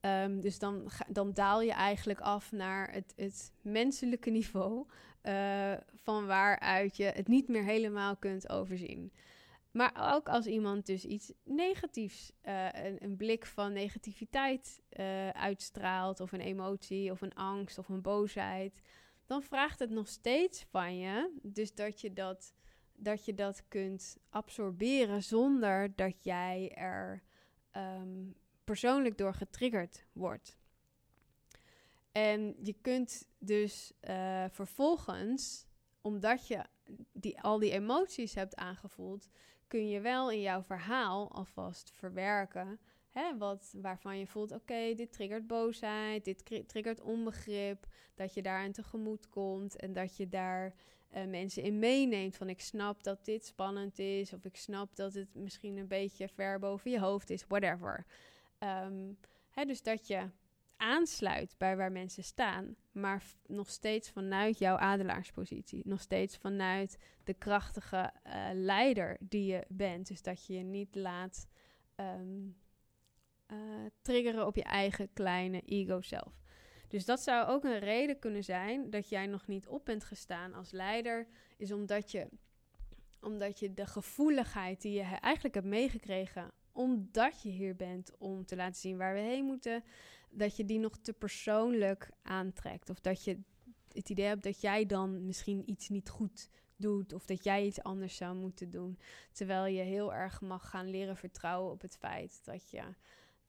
Um, 0.00 0.40
dus 0.40 0.58
dan, 0.58 0.90
dan 1.08 1.32
daal 1.32 1.60
je 1.60 1.72
eigenlijk 1.72 2.20
af 2.20 2.52
naar 2.52 2.92
het, 2.92 3.12
het 3.16 3.52
menselijke 3.62 4.30
niveau, 4.30 4.86
uh, 5.22 5.72
van 5.94 6.26
waaruit 6.26 6.96
je 6.96 7.04
het 7.04 7.28
niet 7.28 7.48
meer 7.48 7.64
helemaal 7.64 8.16
kunt 8.16 8.48
overzien. 8.48 9.12
Maar 9.70 10.14
ook 10.14 10.28
als 10.28 10.46
iemand 10.46 10.86
dus 10.86 11.04
iets 11.04 11.32
negatiefs, 11.44 12.32
uh, 12.44 12.68
een, 12.72 12.96
een, 13.04 13.16
blik 13.16 13.46
van 13.46 13.72
negativiteit 13.72 14.82
uh, 15.00 15.28
uitstraalt, 15.28 16.20
of 16.20 16.32
een 16.32 16.40
emotie, 16.40 17.10
of 17.10 17.20
een 17.20 17.34
angst, 17.34 17.78
of 17.78 17.88
een 17.88 18.02
boosheid, 18.02 18.80
dan 19.26 19.42
vraagt 19.42 19.78
het 19.78 19.90
nog 19.90 20.08
steeds 20.08 20.64
van 20.70 20.98
je. 20.98 21.38
Dus 21.42 21.74
dat 21.74 22.00
je 22.00 22.12
dat, 22.12 22.54
dat, 22.92 23.24
je 23.24 23.34
dat 23.34 23.68
kunt 23.68 24.16
absorberen 24.30 25.22
zonder 25.22 25.94
dat 25.94 26.24
jij 26.24 26.72
er 26.74 27.22
um, 27.76 28.34
persoonlijk 28.64 29.18
door 29.18 29.34
getriggerd 29.34 30.06
wordt. 30.12 30.56
En 32.12 32.56
je 32.62 32.72
kunt 32.80 33.28
dus 33.38 33.92
uh, 34.00 34.44
vervolgens, 34.50 35.66
omdat 36.00 36.46
je 36.46 36.64
die, 37.12 37.40
al 37.40 37.58
die 37.58 37.70
emoties 37.70 38.34
hebt 38.34 38.56
aangevoeld, 38.56 39.28
kun 39.66 39.88
je 39.88 40.00
wel 40.00 40.30
in 40.30 40.40
jouw 40.40 40.62
verhaal 40.62 41.32
alvast 41.32 41.90
verwerken 41.90 42.80
Hè, 43.18 43.36
wat, 43.36 43.74
waarvan 43.76 44.18
je 44.18 44.26
voelt, 44.26 44.52
oké, 44.52 44.94
dit 44.94 45.12
triggert 45.12 45.46
boosheid, 45.46 46.24
dit 46.24 46.68
triggert 46.68 47.00
onbegrip. 47.00 47.86
Dat 48.14 48.34
je 48.34 48.42
daar 48.42 48.58
aan 48.58 48.72
tegemoet 48.72 49.28
komt 49.28 49.76
en 49.76 49.92
dat 49.92 50.16
je 50.16 50.28
daar 50.28 50.74
uh, 51.14 51.24
mensen 51.24 51.62
in 51.62 51.78
meeneemt. 51.78 52.36
Van 52.36 52.48
ik 52.48 52.60
snap 52.60 53.02
dat 53.02 53.24
dit 53.24 53.44
spannend 53.44 53.98
is, 53.98 54.32
of 54.32 54.44
ik 54.44 54.56
snap 54.56 54.96
dat 54.96 55.14
het 55.14 55.34
misschien 55.34 55.76
een 55.76 55.88
beetje 55.88 56.28
ver 56.28 56.58
boven 56.58 56.90
je 56.90 57.00
hoofd 57.00 57.30
is, 57.30 57.46
whatever. 57.46 58.06
Ehm, 58.58 59.12
hè, 59.50 59.64
dus 59.64 59.82
dat 59.82 60.06
je 60.06 60.30
aansluit 60.76 61.54
bij 61.58 61.76
waar 61.76 61.92
mensen 61.92 62.24
staan, 62.24 62.76
maar 62.92 63.22
nog 63.46 63.70
steeds 63.70 64.10
vanuit 64.10 64.58
jouw 64.58 64.76
adelaarspositie. 64.76 65.82
Nog 65.84 66.00
steeds 66.00 66.36
vanuit 66.36 66.98
de 67.24 67.34
krachtige 67.34 68.12
uh, 68.26 68.48
leider 68.52 69.16
die 69.20 69.52
je 69.52 69.64
bent. 69.68 70.06
Dus 70.08 70.22
dat 70.22 70.46
je 70.46 70.54
je 70.54 70.62
niet 70.62 70.94
laat 70.94 71.48
um, 71.96 72.56
uh, 73.52 73.58
triggeren 74.02 74.46
op 74.46 74.56
je 74.56 74.62
eigen 74.62 75.12
kleine 75.12 75.60
ego 75.60 76.00
zelf. 76.00 76.40
Dus 76.88 77.04
dat 77.04 77.20
zou 77.20 77.46
ook 77.46 77.64
een 77.64 77.78
reden 77.78 78.18
kunnen 78.18 78.44
zijn 78.44 78.90
dat 78.90 79.08
jij 79.08 79.26
nog 79.26 79.46
niet 79.46 79.66
op 79.66 79.84
bent 79.84 80.04
gestaan 80.04 80.54
als 80.54 80.70
leider, 80.70 81.26
is 81.56 81.72
omdat 81.72 82.10
je, 82.10 82.28
omdat 83.20 83.58
je 83.58 83.74
de 83.74 83.86
gevoeligheid 83.86 84.82
die 84.82 84.92
je 84.92 85.02
eigenlijk 85.02 85.54
hebt 85.54 85.66
meegekregen 85.66 86.52
omdat 86.76 87.42
je 87.42 87.48
hier 87.48 87.76
bent 87.76 88.10
om 88.18 88.44
te 88.44 88.56
laten 88.56 88.80
zien 88.80 88.96
waar 88.96 89.14
we 89.14 89.20
heen 89.20 89.44
moeten, 89.44 89.84
dat 90.30 90.56
je 90.56 90.64
die 90.64 90.78
nog 90.78 90.98
te 90.98 91.12
persoonlijk 91.12 92.10
aantrekt. 92.22 92.90
Of 92.90 93.00
dat 93.00 93.24
je 93.24 93.40
het 93.92 94.10
idee 94.10 94.26
hebt 94.26 94.42
dat 94.42 94.60
jij 94.60 94.86
dan 94.86 95.26
misschien 95.26 95.70
iets 95.70 95.88
niet 95.88 96.08
goed 96.08 96.48
doet 96.76 97.12
of 97.12 97.26
dat 97.26 97.44
jij 97.44 97.66
iets 97.66 97.82
anders 97.82 98.16
zou 98.16 98.36
moeten 98.36 98.70
doen. 98.70 98.98
Terwijl 99.32 99.66
je 99.66 99.82
heel 99.82 100.14
erg 100.14 100.40
mag 100.40 100.68
gaan 100.68 100.90
leren 100.90 101.16
vertrouwen 101.16 101.72
op 101.72 101.80
het 101.80 101.96
feit 101.96 102.44
dat 102.44 102.70
je, 102.70 102.82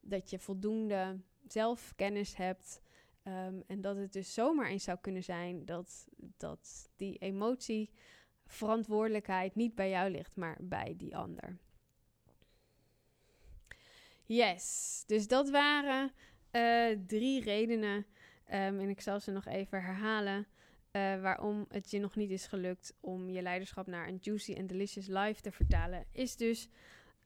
dat 0.10 0.30
je 0.30 0.40
voldoende 0.40 1.20
zelfkennis 1.48 2.36
hebt. 2.36 2.82
Um, 3.24 3.64
en 3.68 3.82
dat 3.82 3.96
het 3.96 4.14
dus 4.14 4.34
zomaar 4.34 4.68
eens 4.68 4.84
zou 4.84 4.98
kunnen 5.02 5.24
zijn 5.24 5.66
dat, 5.66 6.08
dat 6.38 6.90
die 6.96 7.18
emotie, 7.18 7.90
verantwoordelijkheid 8.46 9.56
niet 9.56 9.76
bij 9.76 9.90
jou 9.90 10.12
ligt, 10.12 10.36
maar 10.36 10.58
bij 10.62 10.94
die 10.98 11.18
ander. 11.18 11.58
Yes, 14.26 15.04
dus 15.06 15.28
dat 15.28 15.50
waren 15.50 16.12
uh, 16.52 16.98
drie 17.08 17.42
redenen. 17.42 17.96
Um, 17.96 18.80
en 18.80 18.90
ik 18.90 19.02
zal 19.02 19.20
ze 19.20 19.32
nog 19.32 19.46
even 19.46 19.82
herhalen. 19.82 20.48
Uh, 20.92 21.22
waarom 21.22 21.66
het 21.70 21.92
je 21.92 22.00
nog 22.00 22.16
niet 22.16 22.32
is 22.32 22.48
gelukt 22.48 22.98
om 23.00 23.30
je 23.30 23.42
leiderschap 23.42 23.88
naar 23.88 24.08
een 24.08 24.20
juicy 24.22 24.54
en 24.54 24.68
delicious 24.68 25.08
life 25.08 25.42
te 25.42 25.52
vertalen. 25.52 26.06
Is 26.12 26.36
dus 26.36 26.70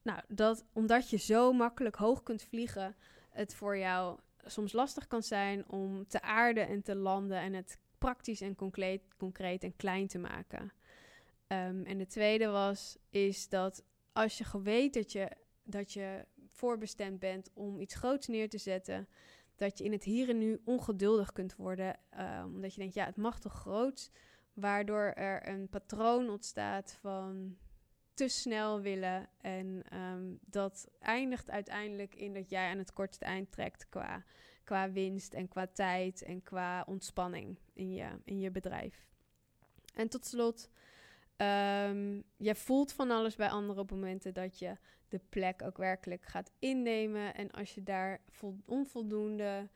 nou, 0.01 0.19
dat 0.27 0.65
omdat 0.73 1.09
je 1.09 1.17
zo 1.17 1.53
makkelijk 1.53 1.95
hoog 1.95 2.23
kunt 2.23 2.43
vliegen, 2.43 2.95
het 3.29 3.55
voor 3.55 3.77
jou 3.77 4.19
soms 4.45 4.73
lastig 4.73 5.07
kan 5.07 5.23
zijn 5.23 5.69
om 5.69 6.07
te 6.07 6.21
aarden 6.21 6.67
en 6.67 6.81
te 6.81 6.95
landen 6.95 7.37
en 7.37 7.53
het 7.53 7.79
praktisch 7.97 8.41
en 8.41 8.55
concreet, 8.55 9.01
concreet 9.17 9.63
en 9.63 9.75
klein 9.75 10.07
te 10.07 10.19
maken. 10.19 10.61
Um, 11.47 11.83
en 11.85 11.97
de 11.97 12.07
tweede 12.07 12.47
was, 12.47 12.97
is 13.09 13.49
dat 13.49 13.83
als 14.13 14.37
je 14.37 14.61
weet 14.61 14.93
dat 14.93 15.11
je 15.11 15.31
dat 15.63 15.93
je 15.93 16.25
voorbestemd 16.51 17.19
bent 17.19 17.49
om 17.53 17.79
iets 17.79 17.95
groots 17.95 18.27
neer 18.27 18.49
te 18.49 18.57
zetten. 18.57 19.07
Dat 19.55 19.77
je 19.77 19.83
in 19.83 19.91
het 19.91 20.03
hier 20.03 20.29
en 20.29 20.37
nu 20.37 20.61
ongeduldig 20.65 21.31
kunt 21.31 21.55
worden. 21.55 21.99
Uh, 22.13 22.43
omdat 22.45 22.73
je 22.73 22.79
denkt, 22.79 22.95
ja, 22.95 23.05
het 23.05 23.17
mag 23.17 23.39
toch 23.39 23.53
groot. 23.53 24.11
Waardoor 24.53 25.03
er 25.03 25.47
een 25.47 25.69
patroon 25.69 26.29
ontstaat 26.29 26.97
van 27.01 27.57
te 28.21 28.27
snel 28.27 28.81
willen. 28.81 29.29
En 29.37 29.83
um, 29.93 30.39
dat 30.41 30.87
eindigt 30.99 31.49
uiteindelijk 31.49 32.15
in 32.15 32.33
dat 32.33 32.49
jij 32.49 32.69
aan 32.69 32.77
het 32.77 32.93
kortste 32.93 33.25
eind 33.25 33.51
trekt 33.51 33.89
qua, 33.89 34.23
qua 34.63 34.91
winst 34.91 35.33
en 35.33 35.47
qua 35.47 35.67
tijd 35.67 36.21
en 36.21 36.43
qua 36.43 36.83
ontspanning 36.87 37.57
in 37.73 37.93
je, 37.93 38.07
in 38.23 38.39
je 38.39 38.51
bedrijf. 38.51 39.07
En 39.93 40.09
tot 40.09 40.25
slot 40.25 40.69
Um, 41.37 42.23
je 42.37 42.55
voelt 42.55 42.93
van 42.93 43.11
alles 43.11 43.35
bij 43.35 43.49
andere 43.49 43.79
op 43.79 43.91
momenten 43.91 44.33
dat 44.33 44.59
je 44.59 44.77
de 45.09 45.19
plek 45.29 45.61
ook 45.61 45.77
werkelijk 45.77 46.25
gaat 46.25 46.51
innemen. 46.59 47.35
En 47.35 47.51
als 47.51 47.73
je 47.73 47.83
daar 47.83 48.21
onvoldoende 48.65 49.69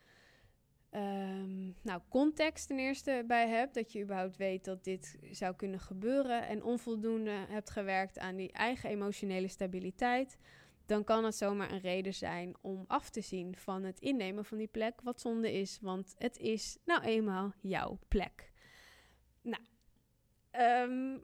um, 0.95 1.75
nou, 1.81 2.01
context 2.09 2.67
ten 2.67 2.79
eerste 2.79 3.23
bij 3.27 3.47
hebt, 3.47 3.73
dat 3.73 3.91
je 3.91 4.01
überhaupt 4.01 4.37
weet 4.37 4.65
dat 4.65 4.83
dit 4.83 5.17
zou 5.31 5.55
kunnen 5.55 5.79
gebeuren. 5.79 6.47
En 6.47 6.63
onvoldoende 6.63 7.45
hebt 7.49 7.69
gewerkt 7.69 8.19
aan 8.19 8.35
die 8.35 8.51
eigen 8.51 8.89
emotionele 8.89 9.47
stabiliteit. 9.47 10.37
Dan 10.85 11.03
kan 11.03 11.23
het 11.23 11.35
zomaar 11.35 11.71
een 11.71 11.79
reden 11.79 12.13
zijn 12.13 12.55
om 12.61 12.83
af 12.87 13.09
te 13.09 13.21
zien 13.21 13.55
van 13.55 13.83
het 13.83 13.99
innemen 13.99 14.45
van 14.45 14.57
die 14.57 14.67
plek. 14.67 15.01
Wat 15.01 15.21
zonde 15.21 15.53
is, 15.53 15.79
want 15.81 16.15
het 16.17 16.37
is 16.37 16.77
nou 16.85 17.01
eenmaal 17.01 17.53
jouw 17.61 17.99
plek. 18.07 18.51
Nou, 19.41 19.63
um, 20.51 21.23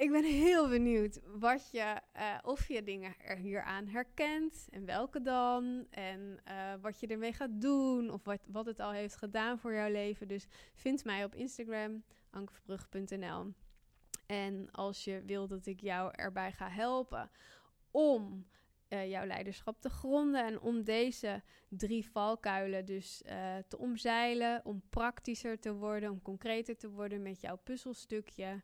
ik 0.00 0.10
ben 0.10 0.24
heel 0.24 0.68
benieuwd 0.68 1.20
wat 1.24 1.70
je, 1.70 2.00
uh, 2.16 2.38
of 2.42 2.68
je 2.68 2.82
dingen 2.82 3.14
er 3.18 3.36
hieraan 3.36 3.86
herkent 3.86 4.66
en 4.70 4.84
welke 4.84 5.20
dan. 5.20 5.86
En 5.90 6.38
uh, 6.48 6.72
wat 6.80 7.00
je 7.00 7.06
ermee 7.06 7.32
gaat 7.32 7.60
doen 7.60 8.10
of 8.10 8.24
wat, 8.24 8.40
wat 8.46 8.66
het 8.66 8.80
al 8.80 8.90
heeft 8.90 9.16
gedaan 9.16 9.58
voor 9.58 9.74
jouw 9.74 9.90
leven. 9.90 10.28
Dus 10.28 10.46
vind 10.74 11.04
mij 11.04 11.24
op 11.24 11.34
Instagram, 11.34 12.04
ankeverbrug.nl. 12.30 13.52
En 14.26 14.70
als 14.70 15.04
je 15.04 15.22
wil 15.26 15.46
dat 15.46 15.66
ik 15.66 15.80
jou 15.80 16.12
erbij 16.14 16.52
ga 16.52 16.68
helpen 16.68 17.30
om 17.90 18.46
uh, 18.88 19.10
jouw 19.10 19.26
leiderschap 19.26 19.80
te 19.80 19.90
gronden 19.90 20.44
en 20.46 20.60
om 20.60 20.84
deze 20.84 21.42
drie 21.68 22.10
valkuilen 22.10 22.84
dus 22.84 23.22
te 23.68 23.78
omzeilen, 23.78 24.64
om 24.64 24.82
praktischer 24.90 25.58
te 25.58 25.74
worden, 25.74 26.10
om 26.10 26.22
concreter 26.22 26.76
te 26.76 26.90
worden 26.90 27.22
met 27.22 27.40
jouw 27.40 27.56
puzzelstukje 27.56 28.62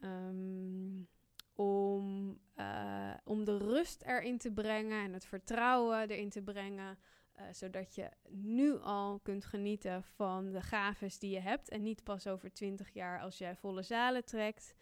Um, 0.00 1.08
om, 1.54 2.38
uh, 2.56 3.14
om 3.24 3.44
de 3.44 3.56
rust 3.56 4.02
erin 4.02 4.38
te 4.38 4.52
brengen 4.52 5.04
en 5.04 5.12
het 5.12 5.26
vertrouwen 5.26 6.10
erin 6.10 6.30
te 6.30 6.42
brengen. 6.42 6.98
Uh, 7.36 7.42
zodat 7.52 7.94
je 7.94 8.10
nu 8.28 8.78
al 8.78 9.18
kunt 9.18 9.44
genieten 9.44 10.02
van 10.02 10.50
de 10.50 10.60
gaves 10.60 11.18
die 11.18 11.30
je 11.30 11.40
hebt. 11.40 11.68
En 11.68 11.82
niet 11.82 12.04
pas 12.04 12.26
over 12.26 12.52
20 12.52 12.92
jaar 12.92 13.20
als 13.20 13.38
jij 13.38 13.56
volle 13.56 13.82
zalen 13.82 14.24
trekt. 14.24 14.74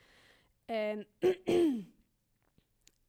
En 0.65 1.07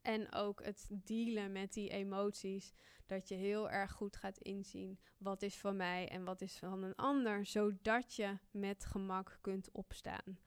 En 0.07 0.33
ook 0.33 0.63
het 0.63 0.87
dealen 0.89 1.51
met 1.51 1.73
die 1.73 1.89
emoties. 1.89 2.73
Dat 3.05 3.27
je 3.27 3.35
heel 3.35 3.69
erg 3.69 3.91
goed 3.91 4.15
gaat 4.15 4.37
inzien 4.37 4.99
wat 5.17 5.41
is 5.41 5.57
van 5.57 5.75
mij 5.75 6.09
en 6.09 6.23
wat 6.23 6.41
is 6.41 6.57
van 6.57 6.83
een 6.83 6.95
ander. 6.95 7.45
Zodat 7.45 8.15
je 8.15 8.37
met 8.51 8.85
gemak 8.85 9.37
kunt 9.41 9.71
opstaan. 9.71 10.39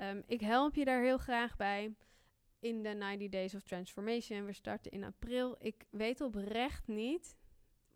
Um, 0.00 0.22
ik 0.26 0.40
help 0.40 0.74
je 0.74 0.84
daar 0.84 1.02
heel 1.02 1.18
graag 1.18 1.56
bij 1.56 1.94
in 2.58 2.82
de 2.82 2.88
90 2.88 3.28
Days 3.28 3.54
of 3.54 3.62
Transformation. 3.62 4.44
We 4.44 4.52
starten 4.52 4.90
in 4.90 5.04
april. 5.04 5.56
Ik 5.58 5.84
weet 5.90 6.20
oprecht 6.20 6.86
niet 6.86 7.36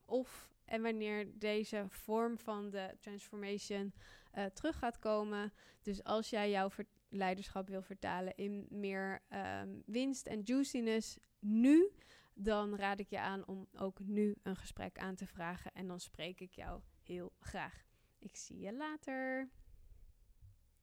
of 0.05 0.51
en 0.65 0.83
wanneer 0.83 1.39
deze 1.39 1.87
vorm 1.89 2.39
van 2.39 2.71
de 2.71 2.97
transformation 3.01 3.93
uh, 4.35 4.45
terug 4.45 4.79
gaat 4.79 4.99
komen. 4.99 5.53
Dus 5.83 6.05
als 6.05 6.31
jij 6.31 6.51
jouw 6.51 6.71
leiderschap 7.09 7.69
wil 7.69 7.83
vertalen 7.83 8.37
in 8.37 8.67
meer 8.71 9.23
um, 9.63 9.83
winst 9.87 10.27
en 10.27 10.41
juiciness 10.41 11.19
nu, 11.39 11.91
dan 12.35 12.77
raad 12.77 13.01
ik 13.01 13.11
je 13.11 13.21
aan 13.21 13.47
om 13.47 13.69
ook 13.77 14.01
nu 14.01 14.37
een 14.43 14.57
gesprek 14.57 14.99
aan 14.99 15.15
te 15.15 15.27
vragen. 15.27 15.73
En 15.73 15.87
dan 15.87 16.01
spreek 16.01 16.41
ik 16.41 16.53
jou 16.53 16.81
heel 17.03 17.33
graag. 17.41 17.85
Ik 18.19 18.37
zie 18.37 18.59
je 18.59 18.73
later. 18.73 19.49